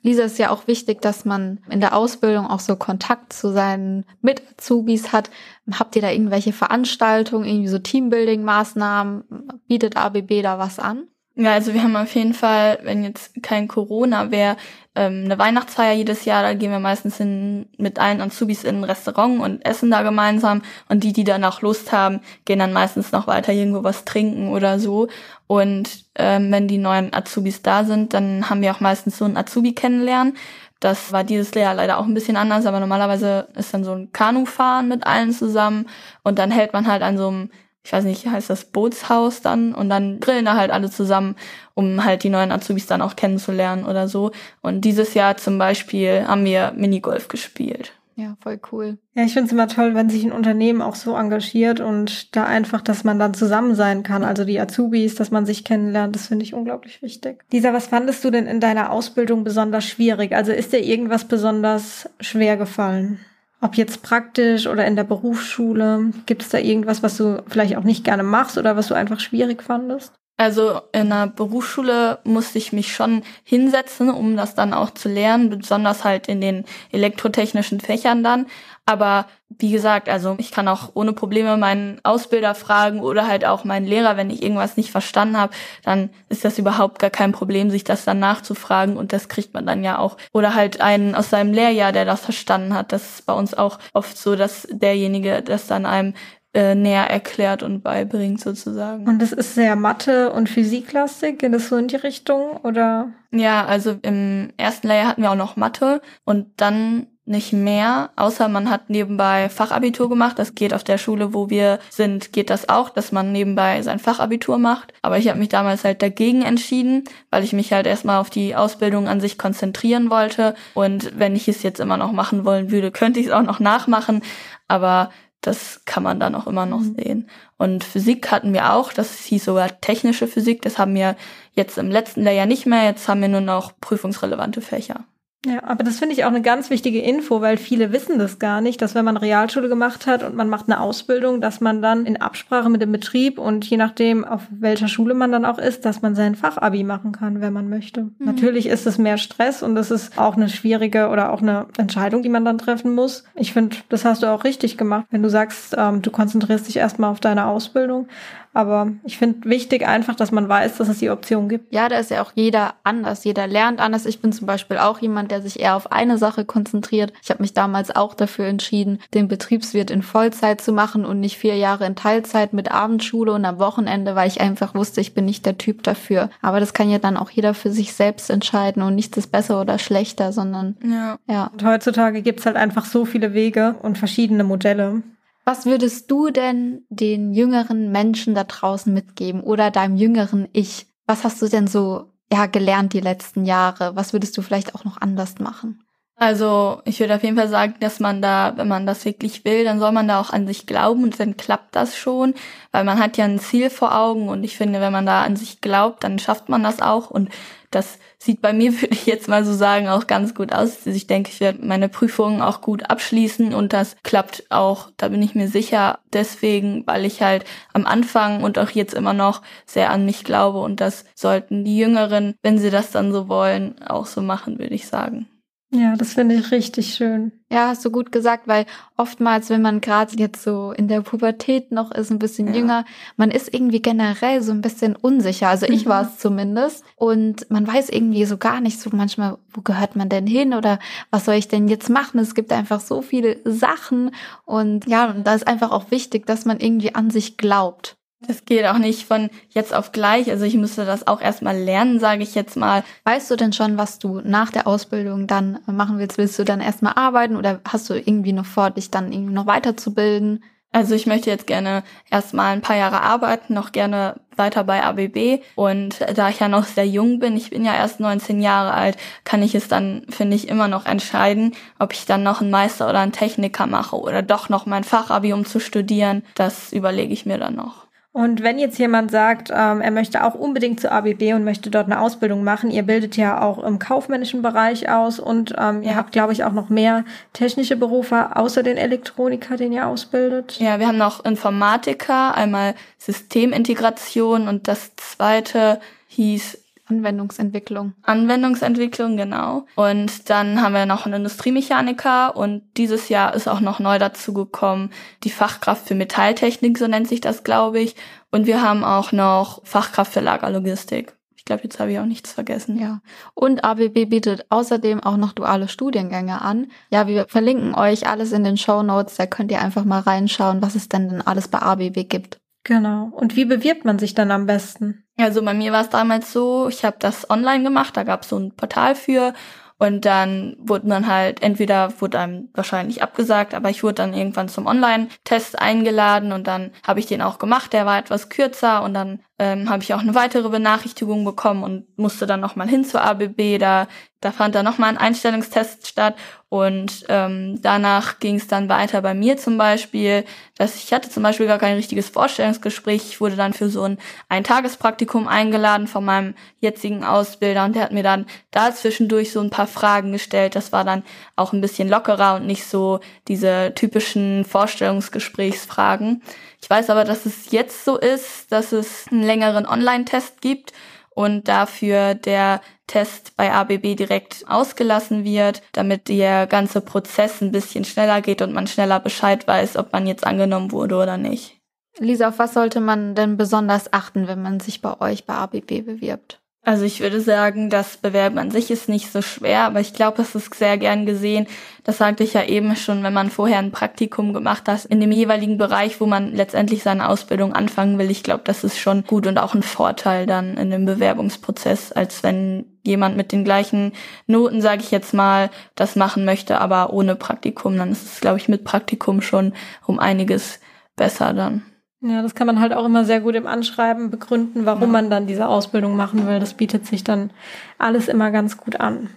Lisa 0.02 0.24
ist 0.24 0.38
ja 0.38 0.50
auch 0.50 0.66
wichtig, 0.66 1.00
dass 1.00 1.24
man 1.24 1.60
in 1.70 1.80
der 1.80 1.94
Ausbildung 1.94 2.46
auch 2.46 2.58
so 2.58 2.74
Kontakt 2.74 3.32
zu 3.32 3.52
seinen 3.52 4.04
Mit-Azubis 4.20 5.12
hat. 5.12 5.30
Habt 5.70 5.94
ihr 5.94 6.02
da 6.02 6.10
irgendwelche 6.10 6.52
Veranstaltungen, 6.52 7.44
irgendwie 7.44 7.68
so 7.68 7.78
Teambuilding-Maßnahmen? 7.78 9.22
Bietet 9.68 9.96
ABB 9.96 10.42
da 10.42 10.58
was 10.58 10.80
an? 10.80 11.04
Ja, 11.34 11.52
also 11.54 11.72
wir 11.72 11.82
haben 11.82 11.96
auf 11.96 12.14
jeden 12.14 12.34
Fall, 12.34 12.78
wenn 12.82 13.04
jetzt 13.04 13.42
kein 13.42 13.66
Corona 13.66 14.30
wäre, 14.30 14.58
ähm, 14.94 15.22
eine 15.24 15.38
Weihnachtsfeier 15.38 15.94
jedes 15.94 16.26
Jahr. 16.26 16.42
Da 16.42 16.52
gehen 16.52 16.70
wir 16.70 16.78
meistens 16.78 17.16
hin 17.16 17.70
mit 17.78 17.98
allen 17.98 18.20
Azubis 18.20 18.64
in 18.64 18.80
ein 18.80 18.84
Restaurant 18.84 19.40
und 19.40 19.64
essen 19.64 19.90
da 19.90 20.02
gemeinsam. 20.02 20.60
Und 20.90 21.04
die, 21.04 21.14
die 21.14 21.24
dann 21.24 21.44
auch 21.44 21.62
Lust 21.62 21.90
haben, 21.90 22.20
gehen 22.44 22.58
dann 22.58 22.74
meistens 22.74 23.12
noch 23.12 23.26
weiter 23.26 23.52
irgendwo 23.54 23.82
was 23.82 24.04
trinken 24.04 24.50
oder 24.50 24.78
so. 24.78 25.08
Und 25.46 26.04
ähm, 26.16 26.52
wenn 26.52 26.68
die 26.68 26.76
neuen 26.76 27.14
Azubis 27.14 27.62
da 27.62 27.84
sind, 27.84 28.12
dann 28.12 28.50
haben 28.50 28.60
wir 28.60 28.70
auch 28.74 28.80
meistens 28.80 29.16
so 29.16 29.24
ein 29.24 29.38
Azubi 29.38 29.72
kennenlernen. 29.74 30.36
Das 30.80 31.12
war 31.12 31.24
dieses 31.24 31.54
Jahr 31.54 31.74
leider 31.74 31.98
auch 31.98 32.04
ein 32.04 32.14
bisschen 32.14 32.36
anders, 32.36 32.66
aber 32.66 32.80
normalerweise 32.80 33.48
ist 33.56 33.72
dann 33.72 33.84
so 33.84 33.92
ein 33.92 34.12
Kanufahren 34.12 34.88
mit 34.88 35.06
allen 35.06 35.32
zusammen 35.32 35.88
und 36.24 36.38
dann 36.38 36.50
hält 36.50 36.72
man 36.72 36.88
halt 36.88 37.02
an 37.02 37.16
so 37.16 37.28
einem 37.28 37.50
ich 37.84 37.92
weiß 37.92 38.04
nicht, 38.04 38.26
heißt 38.26 38.48
das 38.48 38.64
Bootshaus 38.64 39.42
dann 39.42 39.74
und 39.74 39.88
dann 39.88 40.20
grillen 40.20 40.44
da 40.44 40.56
halt 40.56 40.70
alle 40.70 40.90
zusammen, 40.90 41.36
um 41.74 42.04
halt 42.04 42.22
die 42.22 42.28
neuen 42.28 42.52
Azubis 42.52 42.86
dann 42.86 43.02
auch 43.02 43.16
kennenzulernen 43.16 43.84
oder 43.84 44.08
so. 44.08 44.30
Und 44.60 44.82
dieses 44.82 45.14
Jahr 45.14 45.36
zum 45.36 45.58
Beispiel 45.58 46.26
haben 46.26 46.44
wir 46.44 46.72
Minigolf 46.76 47.28
gespielt. 47.28 47.92
Ja, 48.14 48.36
voll 48.40 48.60
cool. 48.70 48.98
Ja, 49.14 49.24
ich 49.24 49.32
finde 49.32 49.46
es 49.46 49.52
immer 49.52 49.68
toll, 49.68 49.94
wenn 49.94 50.10
sich 50.10 50.22
ein 50.22 50.32
Unternehmen 50.32 50.82
auch 50.82 50.94
so 50.94 51.16
engagiert 51.16 51.80
und 51.80 52.36
da 52.36 52.44
einfach, 52.44 52.82
dass 52.82 53.04
man 53.04 53.18
dann 53.18 53.32
zusammen 53.32 53.74
sein 53.74 54.02
kann. 54.02 54.22
Also 54.22 54.44
die 54.44 54.60
Azubis, 54.60 55.14
dass 55.14 55.30
man 55.30 55.46
sich 55.46 55.64
kennenlernt, 55.64 56.14
das 56.14 56.26
finde 56.26 56.44
ich 56.44 56.52
unglaublich 56.52 57.00
wichtig. 57.00 57.42
Lisa, 57.50 57.72
was 57.72 57.86
fandest 57.86 58.22
du 58.24 58.30
denn 58.30 58.46
in 58.46 58.60
deiner 58.60 58.90
Ausbildung 58.92 59.44
besonders 59.44 59.84
schwierig? 59.84 60.32
Also 60.34 60.52
ist 60.52 60.72
dir 60.72 60.84
irgendwas 60.84 61.24
besonders 61.24 62.08
schwer 62.20 62.56
gefallen? 62.56 63.18
Ob 63.64 63.76
jetzt 63.76 64.02
praktisch 64.02 64.66
oder 64.66 64.84
in 64.86 64.96
der 64.96 65.04
Berufsschule, 65.04 66.10
gibt 66.26 66.42
es 66.42 66.48
da 66.48 66.58
irgendwas, 66.58 67.04
was 67.04 67.16
du 67.16 67.44
vielleicht 67.46 67.76
auch 67.76 67.84
nicht 67.84 68.02
gerne 68.02 68.24
machst 68.24 68.58
oder 68.58 68.76
was 68.76 68.88
du 68.88 68.94
einfach 68.94 69.20
schwierig 69.20 69.62
fandest? 69.62 70.12
Also 70.42 70.80
in 70.90 71.08
der 71.08 71.28
Berufsschule 71.28 72.18
musste 72.24 72.58
ich 72.58 72.72
mich 72.72 72.92
schon 72.92 73.22
hinsetzen, 73.44 74.10
um 74.10 74.36
das 74.36 74.56
dann 74.56 74.74
auch 74.74 74.90
zu 74.90 75.08
lernen, 75.08 75.50
besonders 75.50 76.02
halt 76.02 76.26
in 76.26 76.40
den 76.40 76.64
elektrotechnischen 76.90 77.78
Fächern 77.78 78.24
dann. 78.24 78.46
Aber 78.84 79.26
wie 79.48 79.70
gesagt, 79.70 80.08
also 80.08 80.34
ich 80.38 80.50
kann 80.50 80.66
auch 80.66 80.90
ohne 80.94 81.12
Probleme 81.12 81.56
meinen 81.56 82.00
Ausbilder 82.02 82.56
fragen 82.56 83.02
oder 83.02 83.28
halt 83.28 83.44
auch 83.44 83.62
meinen 83.62 83.86
Lehrer, 83.86 84.16
wenn 84.16 84.30
ich 84.30 84.42
irgendwas 84.42 84.76
nicht 84.76 84.90
verstanden 84.90 85.36
habe, 85.36 85.54
dann 85.84 86.10
ist 86.28 86.44
das 86.44 86.58
überhaupt 86.58 86.98
gar 86.98 87.10
kein 87.10 87.30
Problem, 87.30 87.70
sich 87.70 87.84
das 87.84 88.04
dann 88.04 88.18
nachzufragen 88.18 88.96
und 88.96 89.12
das 89.12 89.28
kriegt 89.28 89.54
man 89.54 89.64
dann 89.64 89.84
ja 89.84 90.00
auch. 90.00 90.16
Oder 90.32 90.56
halt 90.56 90.80
einen 90.80 91.14
aus 91.14 91.30
seinem 91.30 91.52
Lehrjahr, 91.52 91.92
der 91.92 92.04
das 92.04 92.20
verstanden 92.20 92.74
hat. 92.74 92.90
Das 92.90 93.10
ist 93.10 93.26
bei 93.26 93.32
uns 93.32 93.54
auch 93.54 93.78
oft 93.92 94.18
so, 94.18 94.34
dass 94.34 94.66
derjenige 94.72 95.40
das 95.40 95.68
dann 95.68 95.86
einem 95.86 96.14
äh, 96.54 96.74
näher 96.74 97.10
erklärt 97.10 97.62
und 97.62 97.82
beibringt 97.82 98.40
sozusagen. 98.40 99.08
Und 99.08 99.20
das 99.20 99.32
ist 99.32 99.54
sehr 99.54 99.76
Mathe- 99.76 100.32
und 100.32 100.48
Physiklastig, 100.48 101.38
geht 101.38 101.54
das 101.54 101.68
so 101.68 101.76
in 101.76 101.88
die 101.88 101.96
Richtung 101.96 102.58
oder? 102.58 103.08
Ja, 103.30 103.64
also 103.64 103.96
im 104.02 104.50
ersten 104.56 104.88
Lehrjahr 104.88 105.08
hatten 105.08 105.22
wir 105.22 105.30
auch 105.30 105.36
noch 105.36 105.56
Mathe 105.56 106.02
und 106.24 106.48
dann 106.58 107.06
nicht 107.24 107.52
mehr, 107.52 108.10
außer 108.16 108.48
man 108.48 108.68
hat 108.68 108.90
nebenbei 108.90 109.48
Fachabitur 109.48 110.08
gemacht. 110.08 110.38
Das 110.38 110.56
geht 110.56 110.74
auf 110.74 110.82
der 110.82 110.98
Schule, 110.98 111.32
wo 111.32 111.50
wir 111.50 111.78
sind, 111.88 112.32
geht 112.32 112.50
das 112.50 112.68
auch, 112.68 112.90
dass 112.90 113.12
man 113.12 113.30
nebenbei 113.30 113.80
sein 113.82 114.00
Fachabitur 114.00 114.58
macht. 114.58 114.92
Aber 115.02 115.18
ich 115.18 115.28
habe 115.28 115.38
mich 115.38 115.48
damals 115.48 115.84
halt 115.84 116.02
dagegen 116.02 116.42
entschieden, 116.42 117.04
weil 117.30 117.44
ich 117.44 117.52
mich 117.52 117.72
halt 117.72 117.86
erstmal 117.86 118.20
auf 118.20 118.28
die 118.28 118.56
Ausbildung 118.56 119.06
an 119.06 119.20
sich 119.20 119.38
konzentrieren 119.38 120.10
wollte. 120.10 120.56
Und 120.74 121.16
wenn 121.16 121.36
ich 121.36 121.46
es 121.46 121.62
jetzt 121.62 121.78
immer 121.78 121.96
noch 121.96 122.10
machen 122.10 122.44
wollen 122.44 122.72
würde, 122.72 122.90
könnte 122.90 123.20
ich 123.20 123.26
es 123.26 123.32
auch 123.32 123.42
noch 123.42 123.60
nachmachen. 123.60 124.22
Aber 124.66 125.10
das 125.42 125.82
kann 125.84 126.02
man 126.02 126.18
dann 126.18 126.34
auch 126.34 126.46
immer 126.46 126.66
noch 126.66 126.80
mhm. 126.80 126.94
sehen. 126.94 127.30
Und 127.58 127.84
Physik 127.84 128.30
hatten 128.30 128.54
wir 128.54 128.72
auch, 128.72 128.92
das 128.92 129.24
hieß 129.24 129.44
sogar 129.44 129.80
technische 129.80 130.26
Physik, 130.26 130.62
das 130.62 130.78
haben 130.78 130.94
wir 130.94 131.16
jetzt 131.52 131.76
im 131.78 131.90
letzten 131.90 132.22
Lehrjahr 132.22 132.46
nicht 132.46 132.64
mehr, 132.64 132.84
jetzt 132.84 133.06
haben 133.08 133.20
wir 133.20 133.28
nur 133.28 133.40
noch 133.40 133.72
prüfungsrelevante 133.80 134.60
Fächer. 134.60 135.04
Ja, 135.44 135.64
aber 135.64 135.82
das 135.82 135.98
finde 135.98 136.14
ich 136.14 136.24
auch 136.24 136.28
eine 136.28 136.40
ganz 136.40 136.70
wichtige 136.70 137.00
Info, 137.00 137.40
weil 137.40 137.56
viele 137.56 137.90
wissen 137.90 138.18
das 138.20 138.38
gar 138.38 138.60
nicht, 138.60 138.80
dass 138.80 138.94
wenn 138.94 139.04
man 139.04 139.16
Realschule 139.16 139.68
gemacht 139.68 140.06
hat 140.06 140.22
und 140.22 140.36
man 140.36 140.48
macht 140.48 140.68
eine 140.68 140.80
Ausbildung, 140.80 141.40
dass 141.40 141.60
man 141.60 141.82
dann 141.82 142.06
in 142.06 142.20
Absprache 142.20 142.70
mit 142.70 142.80
dem 142.80 142.92
Betrieb 142.92 143.40
und 143.40 143.64
je 143.64 143.76
nachdem, 143.76 144.24
auf 144.24 144.42
welcher 144.50 144.86
Schule 144.86 145.14
man 145.14 145.32
dann 145.32 145.44
auch 145.44 145.58
ist, 145.58 145.84
dass 145.84 146.00
man 146.00 146.14
sein 146.14 146.36
Fachabi 146.36 146.84
machen 146.84 147.10
kann, 147.10 147.40
wenn 147.40 147.52
man 147.52 147.68
möchte. 147.68 148.02
Mhm. 148.02 148.12
Natürlich 148.18 148.66
ist 148.66 148.86
es 148.86 148.98
mehr 148.98 149.18
Stress 149.18 149.64
und 149.64 149.74
das 149.74 149.90
ist 149.90 150.16
auch 150.16 150.36
eine 150.36 150.48
schwierige 150.48 151.08
oder 151.08 151.32
auch 151.32 151.42
eine 151.42 151.66
Entscheidung, 151.76 152.22
die 152.22 152.28
man 152.28 152.44
dann 152.44 152.58
treffen 152.58 152.94
muss. 152.94 153.24
Ich 153.34 153.52
finde, 153.52 153.76
das 153.88 154.04
hast 154.04 154.22
du 154.22 154.28
auch 154.28 154.44
richtig 154.44 154.78
gemacht, 154.78 155.06
wenn 155.10 155.24
du 155.24 155.28
sagst, 155.28 155.74
ähm, 155.76 156.02
du 156.02 156.12
konzentrierst 156.12 156.68
dich 156.68 156.76
erstmal 156.76 157.10
auf 157.10 157.18
deine 157.18 157.46
Ausbildung. 157.46 158.06
Aber 158.54 158.88
ich 159.04 159.16
finde 159.16 159.48
wichtig 159.48 159.86
einfach, 159.86 160.14
dass 160.14 160.30
man 160.30 160.48
weiß, 160.48 160.76
dass 160.76 160.88
es 160.88 160.98
die 160.98 161.10
Option 161.10 161.48
gibt. 161.48 161.72
Ja, 161.72 161.88
da 161.88 161.98
ist 161.98 162.10
ja 162.10 162.22
auch 162.22 162.32
jeder 162.34 162.74
anders. 162.84 163.24
Jeder 163.24 163.46
lernt 163.46 163.80
anders. 163.80 164.04
Ich 164.04 164.20
bin 164.20 164.32
zum 164.32 164.46
Beispiel 164.46 164.76
auch 164.78 164.98
jemand, 164.98 165.30
der 165.30 165.40
sich 165.40 165.60
eher 165.60 165.74
auf 165.74 165.90
eine 165.90 166.18
Sache 166.18 166.44
konzentriert. 166.44 167.12
Ich 167.22 167.30
habe 167.30 167.42
mich 167.42 167.54
damals 167.54 167.94
auch 167.94 168.14
dafür 168.14 168.46
entschieden, 168.46 168.98
den 169.14 169.28
Betriebswirt 169.28 169.90
in 169.90 170.02
Vollzeit 170.02 170.60
zu 170.60 170.72
machen 170.72 171.06
und 171.06 171.20
nicht 171.20 171.38
vier 171.38 171.56
Jahre 171.56 171.86
in 171.86 171.96
Teilzeit 171.96 172.52
mit 172.52 172.70
Abendschule 172.70 173.32
und 173.32 173.44
am 173.44 173.58
Wochenende, 173.58 174.14
weil 174.14 174.28
ich 174.28 174.40
einfach 174.40 174.74
wusste, 174.74 175.00
ich 175.00 175.14
bin 175.14 175.24
nicht 175.24 175.46
der 175.46 175.56
Typ 175.56 175.82
dafür. 175.82 176.28
Aber 176.42 176.60
das 176.60 176.74
kann 176.74 176.90
ja 176.90 176.98
dann 176.98 177.16
auch 177.16 177.30
jeder 177.30 177.54
für 177.54 177.70
sich 177.70 177.94
selbst 177.94 178.28
entscheiden 178.28 178.82
und 178.82 178.94
nichts 178.94 179.16
ist 179.16 179.32
besser 179.32 179.60
oder 179.60 179.78
schlechter, 179.78 180.32
sondern 180.32 180.76
ja. 180.84 181.16
ja. 181.26 181.50
Und 181.52 181.64
heutzutage 181.64 182.20
gibt's 182.20 182.44
halt 182.44 182.56
einfach 182.56 182.84
so 182.84 183.06
viele 183.06 183.32
Wege 183.32 183.76
und 183.82 183.96
verschiedene 183.96 184.44
Modelle. 184.44 185.02
Was 185.44 185.66
würdest 185.66 186.10
du 186.10 186.30
denn 186.30 186.84
den 186.88 187.32
jüngeren 187.32 187.90
Menschen 187.90 188.34
da 188.34 188.44
draußen 188.44 188.92
mitgeben 188.92 189.42
oder 189.42 189.70
deinem 189.70 189.96
jüngeren 189.96 190.48
Ich? 190.52 190.86
Was 191.06 191.24
hast 191.24 191.42
du 191.42 191.48
denn 191.48 191.66
so 191.66 192.12
ja, 192.32 192.46
gelernt 192.46 192.92
die 192.92 193.00
letzten 193.00 193.44
Jahre? 193.44 193.96
Was 193.96 194.12
würdest 194.12 194.36
du 194.36 194.42
vielleicht 194.42 194.74
auch 194.74 194.84
noch 194.84 195.00
anders 195.00 195.38
machen? 195.40 195.84
Also 196.16 196.80
ich 196.84 197.00
würde 197.00 197.16
auf 197.16 197.24
jeden 197.24 197.36
Fall 197.36 197.48
sagen, 197.48 197.74
dass 197.80 197.98
man 197.98 198.22
da, 198.22 198.52
wenn 198.56 198.68
man 198.68 198.86
das 198.86 199.04
wirklich 199.04 199.44
will, 199.44 199.64
dann 199.64 199.80
soll 199.80 199.90
man 199.90 200.06
da 200.06 200.20
auch 200.20 200.30
an 200.30 200.46
sich 200.46 200.66
glauben 200.66 201.02
und 201.02 201.18
dann 201.18 201.36
klappt 201.36 201.74
das 201.74 201.96
schon, 201.96 202.34
weil 202.70 202.84
man 202.84 203.00
hat 203.00 203.16
ja 203.16 203.24
ein 203.24 203.40
Ziel 203.40 203.70
vor 203.70 203.96
Augen 203.98 204.28
und 204.28 204.44
ich 204.44 204.56
finde, 204.56 204.80
wenn 204.80 204.92
man 204.92 205.06
da 205.06 205.24
an 205.24 205.34
sich 205.34 205.60
glaubt, 205.60 206.04
dann 206.04 206.20
schafft 206.20 206.48
man 206.48 206.62
das 206.62 206.80
auch 206.80 207.10
und 207.10 207.28
das 207.72 207.98
sieht 208.18 208.40
bei 208.40 208.52
mir, 208.52 208.72
würde 208.80 208.94
ich 208.94 209.06
jetzt 209.06 209.28
mal 209.28 209.44
so 209.44 209.52
sagen, 209.52 209.88
auch 209.88 210.06
ganz 210.06 210.34
gut 210.34 210.52
aus. 210.52 210.86
Also 210.86 210.90
ich 210.90 211.06
denke, 211.06 211.30
ich 211.30 211.40
werde 211.40 211.66
meine 211.66 211.88
Prüfungen 211.88 212.40
auch 212.40 212.60
gut 212.60 212.88
abschließen 212.88 213.52
und 213.54 213.72
das 213.72 213.96
klappt 214.02 214.44
auch, 214.50 214.90
da 214.96 215.08
bin 215.08 215.22
ich 215.22 215.34
mir 215.34 215.48
sicher. 215.48 215.98
Deswegen, 216.12 216.86
weil 216.86 217.04
ich 217.04 217.22
halt 217.22 217.44
am 217.72 217.86
Anfang 217.86 218.42
und 218.42 218.58
auch 218.58 218.70
jetzt 218.70 218.94
immer 218.94 219.12
noch 219.12 219.42
sehr 219.66 219.90
an 219.90 220.04
mich 220.04 220.24
glaube 220.24 220.60
und 220.60 220.80
das 220.80 221.04
sollten 221.14 221.64
die 221.64 221.76
Jüngeren, 221.76 222.34
wenn 222.42 222.58
sie 222.58 222.70
das 222.70 222.90
dann 222.90 223.12
so 223.12 223.28
wollen, 223.28 223.82
auch 223.82 224.06
so 224.06 224.22
machen, 224.22 224.58
würde 224.58 224.74
ich 224.74 224.86
sagen. 224.86 225.28
Ja, 225.74 225.96
das 225.96 226.12
finde 226.12 226.34
ich 226.34 226.50
richtig 226.50 226.94
schön. 226.94 227.32
Ja, 227.50 227.68
hast 227.68 227.82
du 227.82 227.90
gut 227.90 228.12
gesagt, 228.12 228.46
weil 228.46 228.66
oftmals, 228.98 229.48
wenn 229.48 229.62
man 229.62 229.80
gerade 229.80 230.14
jetzt 230.16 230.42
so 230.42 230.70
in 230.72 230.86
der 230.86 231.00
Pubertät 231.00 231.72
noch 231.72 231.90
ist, 231.90 232.10
ein 232.10 232.18
bisschen 232.18 232.48
ja. 232.48 232.54
jünger, 232.54 232.84
man 233.16 233.30
ist 233.30 233.54
irgendwie 233.54 233.80
generell 233.80 234.42
so 234.42 234.52
ein 234.52 234.60
bisschen 234.60 234.94
unsicher. 234.96 235.48
Also 235.48 235.64
ich 235.64 235.86
mhm. 235.86 235.88
war 235.88 236.02
es 236.02 236.18
zumindest. 236.18 236.84
Und 236.96 237.50
man 237.50 237.66
weiß 237.66 237.88
irgendwie 237.88 238.26
so 238.26 238.36
gar 238.36 238.60
nicht 238.60 238.80
so 238.80 238.90
manchmal, 238.92 239.38
wo 239.50 239.62
gehört 239.62 239.96
man 239.96 240.10
denn 240.10 240.26
hin 240.26 240.52
oder 240.52 240.78
was 241.10 241.24
soll 241.24 241.36
ich 241.36 241.48
denn 241.48 241.68
jetzt 241.68 241.88
machen? 241.88 242.20
Es 242.20 242.34
gibt 242.34 242.52
einfach 242.52 242.80
so 242.80 243.00
viele 243.00 243.38
Sachen. 243.44 244.10
Und 244.44 244.86
ja, 244.86 245.10
und 245.10 245.26
da 245.26 245.34
ist 245.34 245.46
einfach 245.46 245.70
auch 245.70 245.90
wichtig, 245.90 246.26
dass 246.26 246.44
man 246.44 246.60
irgendwie 246.60 246.94
an 246.94 247.10
sich 247.10 247.38
glaubt. 247.38 247.96
Das 248.26 248.44
geht 248.44 248.64
auch 248.66 248.78
nicht 248.78 249.06
von 249.06 249.30
jetzt 249.50 249.74
auf 249.74 249.92
gleich. 249.92 250.30
Also 250.30 250.44
ich 250.44 250.54
müsste 250.54 250.84
das 250.84 251.06
auch 251.06 251.20
erstmal 251.20 251.56
lernen, 251.56 251.98
sage 251.98 252.22
ich 252.22 252.34
jetzt 252.34 252.56
mal. 252.56 252.84
Weißt 253.04 253.30
du 253.30 253.36
denn 253.36 253.52
schon, 253.52 253.78
was 253.78 253.98
du 253.98 254.20
nach 254.24 254.50
der 254.50 254.66
Ausbildung 254.66 255.26
dann 255.26 255.58
machen 255.66 255.98
willst? 255.98 256.18
Willst 256.18 256.38
du 256.38 256.44
dann 256.44 256.60
erstmal 256.60 256.94
arbeiten 256.94 257.36
oder 257.36 257.60
hast 257.66 257.90
du 257.90 257.94
irgendwie 257.94 258.32
noch 258.32 258.46
vor, 258.46 258.70
dich 258.70 258.90
dann 258.90 259.12
irgendwie 259.12 259.34
noch 259.34 259.46
weiterzubilden? 259.46 260.42
Also 260.74 260.94
ich 260.94 261.06
möchte 261.06 261.28
jetzt 261.28 261.46
gerne 261.46 261.84
erstmal 262.10 262.54
ein 262.54 262.62
paar 262.62 262.76
Jahre 262.76 263.02
arbeiten, 263.02 263.52
noch 263.52 263.72
gerne 263.72 264.20
weiter 264.36 264.64
bei 264.64 264.82
ABB. 264.82 265.42
Und 265.54 266.00
da 266.14 266.30
ich 266.30 266.40
ja 266.40 266.48
noch 266.48 266.64
sehr 266.64 266.86
jung 266.86 267.18
bin, 267.18 267.36
ich 267.36 267.50
bin 267.50 267.64
ja 267.64 267.74
erst 267.74 268.00
19 268.00 268.40
Jahre 268.40 268.72
alt, 268.72 268.96
kann 269.24 269.42
ich 269.42 269.54
es 269.54 269.68
dann, 269.68 270.06
finde 270.08 270.34
ich, 270.34 270.48
immer 270.48 270.68
noch 270.68 270.86
entscheiden, 270.86 271.54
ob 271.78 271.92
ich 271.92 272.06
dann 272.06 272.22
noch 272.22 272.40
einen 272.40 272.50
Meister 272.50 272.88
oder 272.88 273.00
einen 273.00 273.12
Techniker 273.12 273.66
mache 273.66 273.96
oder 273.96 274.22
doch 274.22 274.48
noch 274.48 274.64
mein 274.64 274.84
Fachabi, 274.84 275.34
um 275.34 275.44
zu 275.44 275.60
studieren. 275.60 276.22
Das 276.34 276.72
überlege 276.72 277.12
ich 277.12 277.26
mir 277.26 277.36
dann 277.36 277.54
noch. 277.54 277.86
Und 278.12 278.42
wenn 278.42 278.58
jetzt 278.58 278.78
jemand 278.78 279.10
sagt, 279.10 279.50
ähm, 279.50 279.80
er 279.80 279.90
möchte 279.90 280.22
auch 280.22 280.34
unbedingt 280.34 280.80
zu 280.80 280.92
ABB 280.92 281.32
und 281.32 281.44
möchte 281.44 281.70
dort 281.70 281.86
eine 281.86 281.98
Ausbildung 281.98 282.44
machen, 282.44 282.70
ihr 282.70 282.82
bildet 282.82 283.16
ja 283.16 283.40
auch 283.40 283.64
im 283.64 283.78
kaufmännischen 283.78 284.42
Bereich 284.42 284.90
aus 284.90 285.18
und 285.18 285.54
ähm, 285.58 285.82
ihr 285.82 285.96
habt, 285.96 286.12
glaube 286.12 286.34
ich, 286.34 286.44
auch 286.44 286.52
noch 286.52 286.68
mehr 286.68 287.06
technische 287.32 287.74
Berufe 287.74 288.36
außer 288.36 288.62
den 288.62 288.76
Elektroniker, 288.76 289.56
den 289.56 289.72
ihr 289.72 289.86
ausbildet. 289.86 290.58
Ja, 290.60 290.78
wir 290.78 290.88
haben 290.88 290.98
noch 290.98 291.24
Informatiker, 291.24 292.34
einmal 292.34 292.74
Systemintegration 292.98 294.46
und 294.46 294.68
das 294.68 294.94
zweite 294.96 295.80
hieß 296.08 296.61
Anwendungsentwicklung. 296.98 297.94
Anwendungsentwicklung, 298.02 299.16
genau. 299.16 299.66
Und 299.74 300.30
dann 300.30 300.62
haben 300.62 300.74
wir 300.74 300.86
noch 300.86 301.06
einen 301.06 301.14
Industriemechaniker 301.14 302.36
und 302.36 302.62
dieses 302.76 303.08
Jahr 303.08 303.34
ist 303.34 303.48
auch 303.48 303.60
noch 303.60 303.80
neu 303.80 303.98
dazu 303.98 304.32
gekommen, 304.32 304.90
die 305.24 305.30
Fachkraft 305.30 305.88
für 305.88 305.94
Metalltechnik, 305.94 306.78
so 306.78 306.86
nennt 306.86 307.08
sich 307.08 307.20
das, 307.20 307.44
glaube 307.44 307.80
ich. 307.80 307.96
Und 308.30 308.46
wir 308.46 308.62
haben 308.62 308.84
auch 308.84 309.12
noch 309.12 309.64
Fachkraft 309.64 310.12
für 310.12 310.20
Lagerlogistik. 310.20 311.14
Ich 311.42 311.46
glaube, 311.46 311.64
jetzt 311.64 311.80
habe 311.80 311.90
ich 311.90 311.98
auch 311.98 312.06
nichts 312.06 312.32
vergessen. 312.32 312.78
Ja. 312.78 313.00
Und 313.34 313.64
ABB 313.64 314.04
bietet 314.08 314.46
außerdem 314.50 315.00
auch 315.00 315.16
noch 315.16 315.32
duale 315.32 315.66
Studiengänge 315.66 316.40
an. 316.40 316.68
Ja, 316.88 317.08
wir 317.08 317.26
verlinken 317.28 317.74
euch 317.74 318.06
alles 318.06 318.30
in 318.30 318.44
den 318.44 318.56
Show 318.56 318.84
Notes. 318.84 319.16
Da 319.16 319.26
könnt 319.26 319.50
ihr 319.50 319.60
einfach 319.60 319.84
mal 319.84 319.98
reinschauen, 319.98 320.62
was 320.62 320.76
es 320.76 320.88
denn 320.88 321.08
denn 321.08 321.20
alles 321.20 321.48
bei 321.48 321.58
ABB 321.58 322.04
gibt. 322.08 322.41
Genau. 322.64 323.10
Und 323.12 323.36
wie 323.36 323.44
bewirbt 323.44 323.84
man 323.84 323.98
sich 323.98 324.14
dann 324.14 324.30
am 324.30 324.46
besten? 324.46 325.04
Also 325.18 325.42
bei 325.42 325.54
mir 325.54 325.72
war 325.72 325.82
es 325.82 325.90
damals 325.90 326.32
so, 326.32 326.68
ich 326.68 326.84
habe 326.84 326.96
das 326.98 327.28
online 327.28 327.64
gemacht, 327.64 327.96
da 327.96 328.04
gab 328.04 328.22
es 328.22 328.28
so 328.28 328.38
ein 328.38 328.54
Portal 328.54 328.94
für 328.94 329.34
und 329.78 330.04
dann 330.04 330.54
wurde 330.60 330.86
man 330.86 331.08
halt, 331.08 331.42
entweder 331.42 332.00
wurde 332.00 332.20
einem 332.20 332.50
wahrscheinlich 332.54 333.02
abgesagt, 333.02 333.52
aber 333.52 333.68
ich 333.68 333.82
wurde 333.82 333.94
dann 333.94 334.14
irgendwann 334.14 334.48
zum 334.48 334.66
Online-Test 334.66 335.58
eingeladen 335.58 336.30
und 336.30 336.46
dann 336.46 336.70
habe 336.86 337.00
ich 337.00 337.06
den 337.06 337.20
auch 337.20 337.40
gemacht. 337.40 337.72
Der 337.72 337.84
war 337.84 337.98
etwas 337.98 338.28
kürzer 338.28 338.84
und 338.84 338.94
dann 338.94 339.24
ähm, 339.40 339.68
habe 339.68 339.82
ich 339.82 339.92
auch 339.92 339.98
eine 339.98 340.14
weitere 340.14 340.48
Benachrichtigung 340.48 341.24
bekommen 341.24 341.64
und 341.64 341.98
musste 341.98 342.26
dann 342.26 342.38
nochmal 342.38 342.68
hin 342.68 342.84
zur 342.84 343.02
ABB. 343.02 343.58
Da, 343.58 343.88
da 344.22 344.30
fand 344.30 344.54
dann 344.54 344.64
nochmal 344.64 344.88
ein 344.88 344.98
Einstellungstest 344.98 345.88
statt 345.88 346.14
und 346.48 347.06
ähm, 347.08 347.60
danach 347.60 348.20
ging 348.20 348.36
es 348.36 348.46
dann 348.46 348.68
weiter 348.68 349.02
bei 349.02 349.14
mir 349.14 349.36
zum 349.36 349.58
Beispiel, 349.58 350.24
dass 350.56 350.76
ich 350.76 350.92
hatte 350.92 351.10
zum 351.10 351.24
Beispiel 351.24 351.46
gar 351.46 351.58
kein 351.58 351.74
richtiges 351.74 352.08
Vorstellungsgespräch. 352.08 353.02
Ich 353.08 353.20
wurde 353.20 353.34
dann 353.36 353.52
für 353.52 353.68
so 353.68 353.82
ein 353.82 353.98
Eintagespraktikum 354.28 355.26
eingeladen 355.26 355.88
von 355.88 356.04
meinem 356.04 356.34
jetzigen 356.60 357.04
Ausbilder 357.04 357.64
und 357.64 357.74
der 357.74 357.82
hat 357.82 357.92
mir 357.92 358.04
dann 358.04 358.26
da 358.52 358.72
zwischendurch 358.72 359.32
so 359.32 359.40
ein 359.40 359.50
paar 359.50 359.66
Fragen 359.66 360.12
gestellt. 360.12 360.54
Das 360.54 360.70
war 360.70 360.84
dann 360.84 361.02
auch 361.34 361.52
ein 361.52 361.60
bisschen 361.60 361.88
lockerer 361.88 362.36
und 362.36 362.46
nicht 362.46 362.64
so 362.66 363.00
diese 363.26 363.72
typischen 363.74 364.44
Vorstellungsgesprächsfragen. 364.44 366.22
Ich 366.60 366.70
weiß 366.70 366.90
aber, 366.90 367.04
dass 367.04 367.26
es 367.26 367.50
jetzt 367.50 367.84
so 367.84 367.98
ist, 367.98 368.52
dass 368.52 368.70
es 368.70 369.06
einen 369.10 369.24
längeren 369.24 369.66
Online-Test 369.66 370.40
gibt 370.40 370.72
und 371.14 371.48
dafür 371.48 372.14
der 372.14 372.60
Test 372.86 373.36
bei 373.36 373.52
ABB 373.52 373.96
direkt 373.96 374.44
ausgelassen 374.48 375.24
wird, 375.24 375.62
damit 375.72 376.08
der 376.08 376.46
ganze 376.46 376.80
Prozess 376.80 377.40
ein 377.40 377.52
bisschen 377.52 377.84
schneller 377.84 378.20
geht 378.20 378.42
und 378.42 378.52
man 378.52 378.66
schneller 378.66 379.00
Bescheid 379.00 379.46
weiß, 379.46 379.76
ob 379.76 379.92
man 379.92 380.06
jetzt 380.06 380.26
angenommen 380.26 380.72
wurde 380.72 380.96
oder 380.96 381.16
nicht. 381.16 381.58
Lisa, 381.98 382.28
auf 382.28 382.38
was 382.38 382.54
sollte 382.54 382.80
man 382.80 383.14
denn 383.14 383.36
besonders 383.36 383.92
achten, 383.92 384.26
wenn 384.26 384.42
man 384.42 384.60
sich 384.60 384.80
bei 384.80 385.00
euch 385.00 385.26
bei 385.26 385.34
ABB 385.34 385.82
bewirbt? 385.82 386.41
Also 386.64 386.84
ich 386.84 387.00
würde 387.00 387.20
sagen, 387.20 387.70
das 387.70 387.96
Bewerben 387.96 388.38
an 388.38 388.52
sich 388.52 388.70
ist 388.70 388.88
nicht 388.88 389.10
so 389.10 389.20
schwer, 389.20 389.62
aber 389.62 389.80
ich 389.80 389.94
glaube, 389.94 390.22
es 390.22 390.36
ist 390.36 390.54
sehr 390.54 390.78
gern 390.78 391.06
gesehen. 391.06 391.48
Das 391.82 391.98
sagte 391.98 392.22
ich 392.22 392.34
ja 392.34 392.44
eben 392.44 392.76
schon, 392.76 393.02
wenn 393.02 393.12
man 393.12 393.30
vorher 393.30 393.58
ein 393.58 393.72
Praktikum 393.72 394.32
gemacht 394.32 394.68
hat 394.68 394.84
in 394.84 395.00
dem 395.00 395.10
jeweiligen 395.10 395.58
Bereich, 395.58 396.00
wo 396.00 396.06
man 396.06 396.32
letztendlich 396.32 396.84
seine 396.84 397.08
Ausbildung 397.08 397.52
anfangen 397.52 397.98
will. 397.98 398.12
Ich 398.12 398.22
glaube, 398.22 398.42
das 398.44 398.62
ist 398.62 398.78
schon 398.78 399.02
gut 399.02 399.26
und 399.26 399.38
auch 399.38 399.54
ein 399.54 399.64
Vorteil 399.64 400.24
dann 400.26 400.56
in 400.56 400.70
dem 400.70 400.84
Bewerbungsprozess, 400.84 401.90
als 401.90 402.22
wenn 402.22 402.66
jemand 402.84 403.16
mit 403.16 403.32
den 403.32 403.42
gleichen 403.42 403.92
Noten, 404.28 404.62
sage 404.62 404.82
ich 404.82 404.92
jetzt 404.92 405.14
mal, 405.14 405.50
das 405.74 405.96
machen 405.96 406.24
möchte, 406.24 406.60
aber 406.60 406.92
ohne 406.92 407.16
Praktikum. 407.16 407.76
Dann 407.76 407.90
ist 407.90 408.04
es, 408.06 408.20
glaube 408.20 408.38
ich, 408.38 408.48
mit 408.48 408.62
Praktikum 408.62 409.20
schon 409.20 409.52
um 409.84 409.98
einiges 409.98 410.60
besser 410.94 411.32
dann. 411.32 411.62
Ja, 412.04 412.20
das 412.20 412.34
kann 412.34 412.48
man 412.48 412.58
halt 412.58 412.72
auch 412.72 412.84
immer 412.84 413.04
sehr 413.04 413.20
gut 413.20 413.36
im 413.36 413.46
Anschreiben 413.46 414.10
begründen, 414.10 414.66
warum 414.66 414.82
ja. 414.82 414.88
man 414.88 415.08
dann 415.08 415.28
diese 415.28 415.46
Ausbildung 415.46 415.96
machen 415.96 416.26
will. 416.26 416.40
Das 416.40 416.54
bietet 416.54 416.84
sich 416.84 417.04
dann 417.04 417.30
alles 417.78 418.08
immer 418.08 418.32
ganz 418.32 418.56
gut 418.56 418.80
an. 418.80 419.08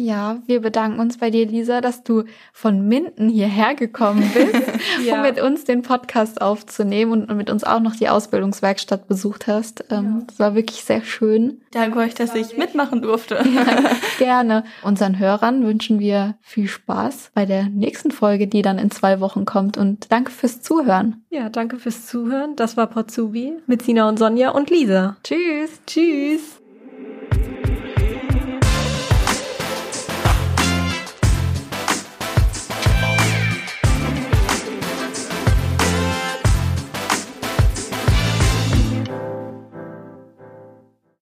Ja, 0.00 0.38
wir 0.46 0.60
bedanken 0.60 1.00
uns 1.00 1.18
bei 1.18 1.28
dir, 1.28 1.44
Lisa, 1.44 1.80
dass 1.80 2.04
du 2.04 2.22
von 2.52 2.86
Minden 2.86 3.28
hierher 3.28 3.74
gekommen 3.74 4.30
bist, 4.32 4.54
ja. 5.04 5.16
um 5.16 5.22
mit 5.22 5.40
uns 5.42 5.64
den 5.64 5.82
Podcast 5.82 6.40
aufzunehmen 6.40 7.26
und 7.26 7.36
mit 7.36 7.50
uns 7.50 7.64
auch 7.64 7.80
noch 7.80 7.96
die 7.96 8.08
Ausbildungswerkstatt 8.08 9.08
besucht 9.08 9.48
hast. 9.48 9.86
Ähm, 9.90 10.04
ja. 10.04 10.22
Das 10.28 10.38
war 10.38 10.54
wirklich 10.54 10.84
sehr 10.84 11.02
schön. 11.02 11.62
Danke 11.72 11.98
euch, 11.98 12.14
dass 12.14 12.36
ich 12.36 12.56
mitmachen 12.56 13.02
durfte. 13.02 13.42
Ja, 13.52 13.90
gerne. 14.18 14.62
Unseren 14.84 15.18
Hörern 15.18 15.66
wünschen 15.66 15.98
wir 15.98 16.36
viel 16.42 16.68
Spaß 16.68 17.32
bei 17.34 17.44
der 17.44 17.64
nächsten 17.68 18.12
Folge, 18.12 18.46
die 18.46 18.62
dann 18.62 18.78
in 18.78 18.92
zwei 18.92 19.18
Wochen 19.18 19.46
kommt. 19.46 19.76
Und 19.76 20.12
danke 20.12 20.30
fürs 20.30 20.60
Zuhören. 20.60 21.24
Ja, 21.28 21.48
danke 21.48 21.76
fürs 21.76 22.06
Zuhören. 22.06 22.54
Das 22.54 22.76
war 22.76 22.86
Potsubi 22.86 23.54
mit 23.66 23.82
Sina 23.82 24.08
und 24.08 24.20
Sonja 24.20 24.50
und 24.50 24.70
Lisa. 24.70 25.16
Tschüss. 25.24 25.80
Tschüss. 25.88 26.57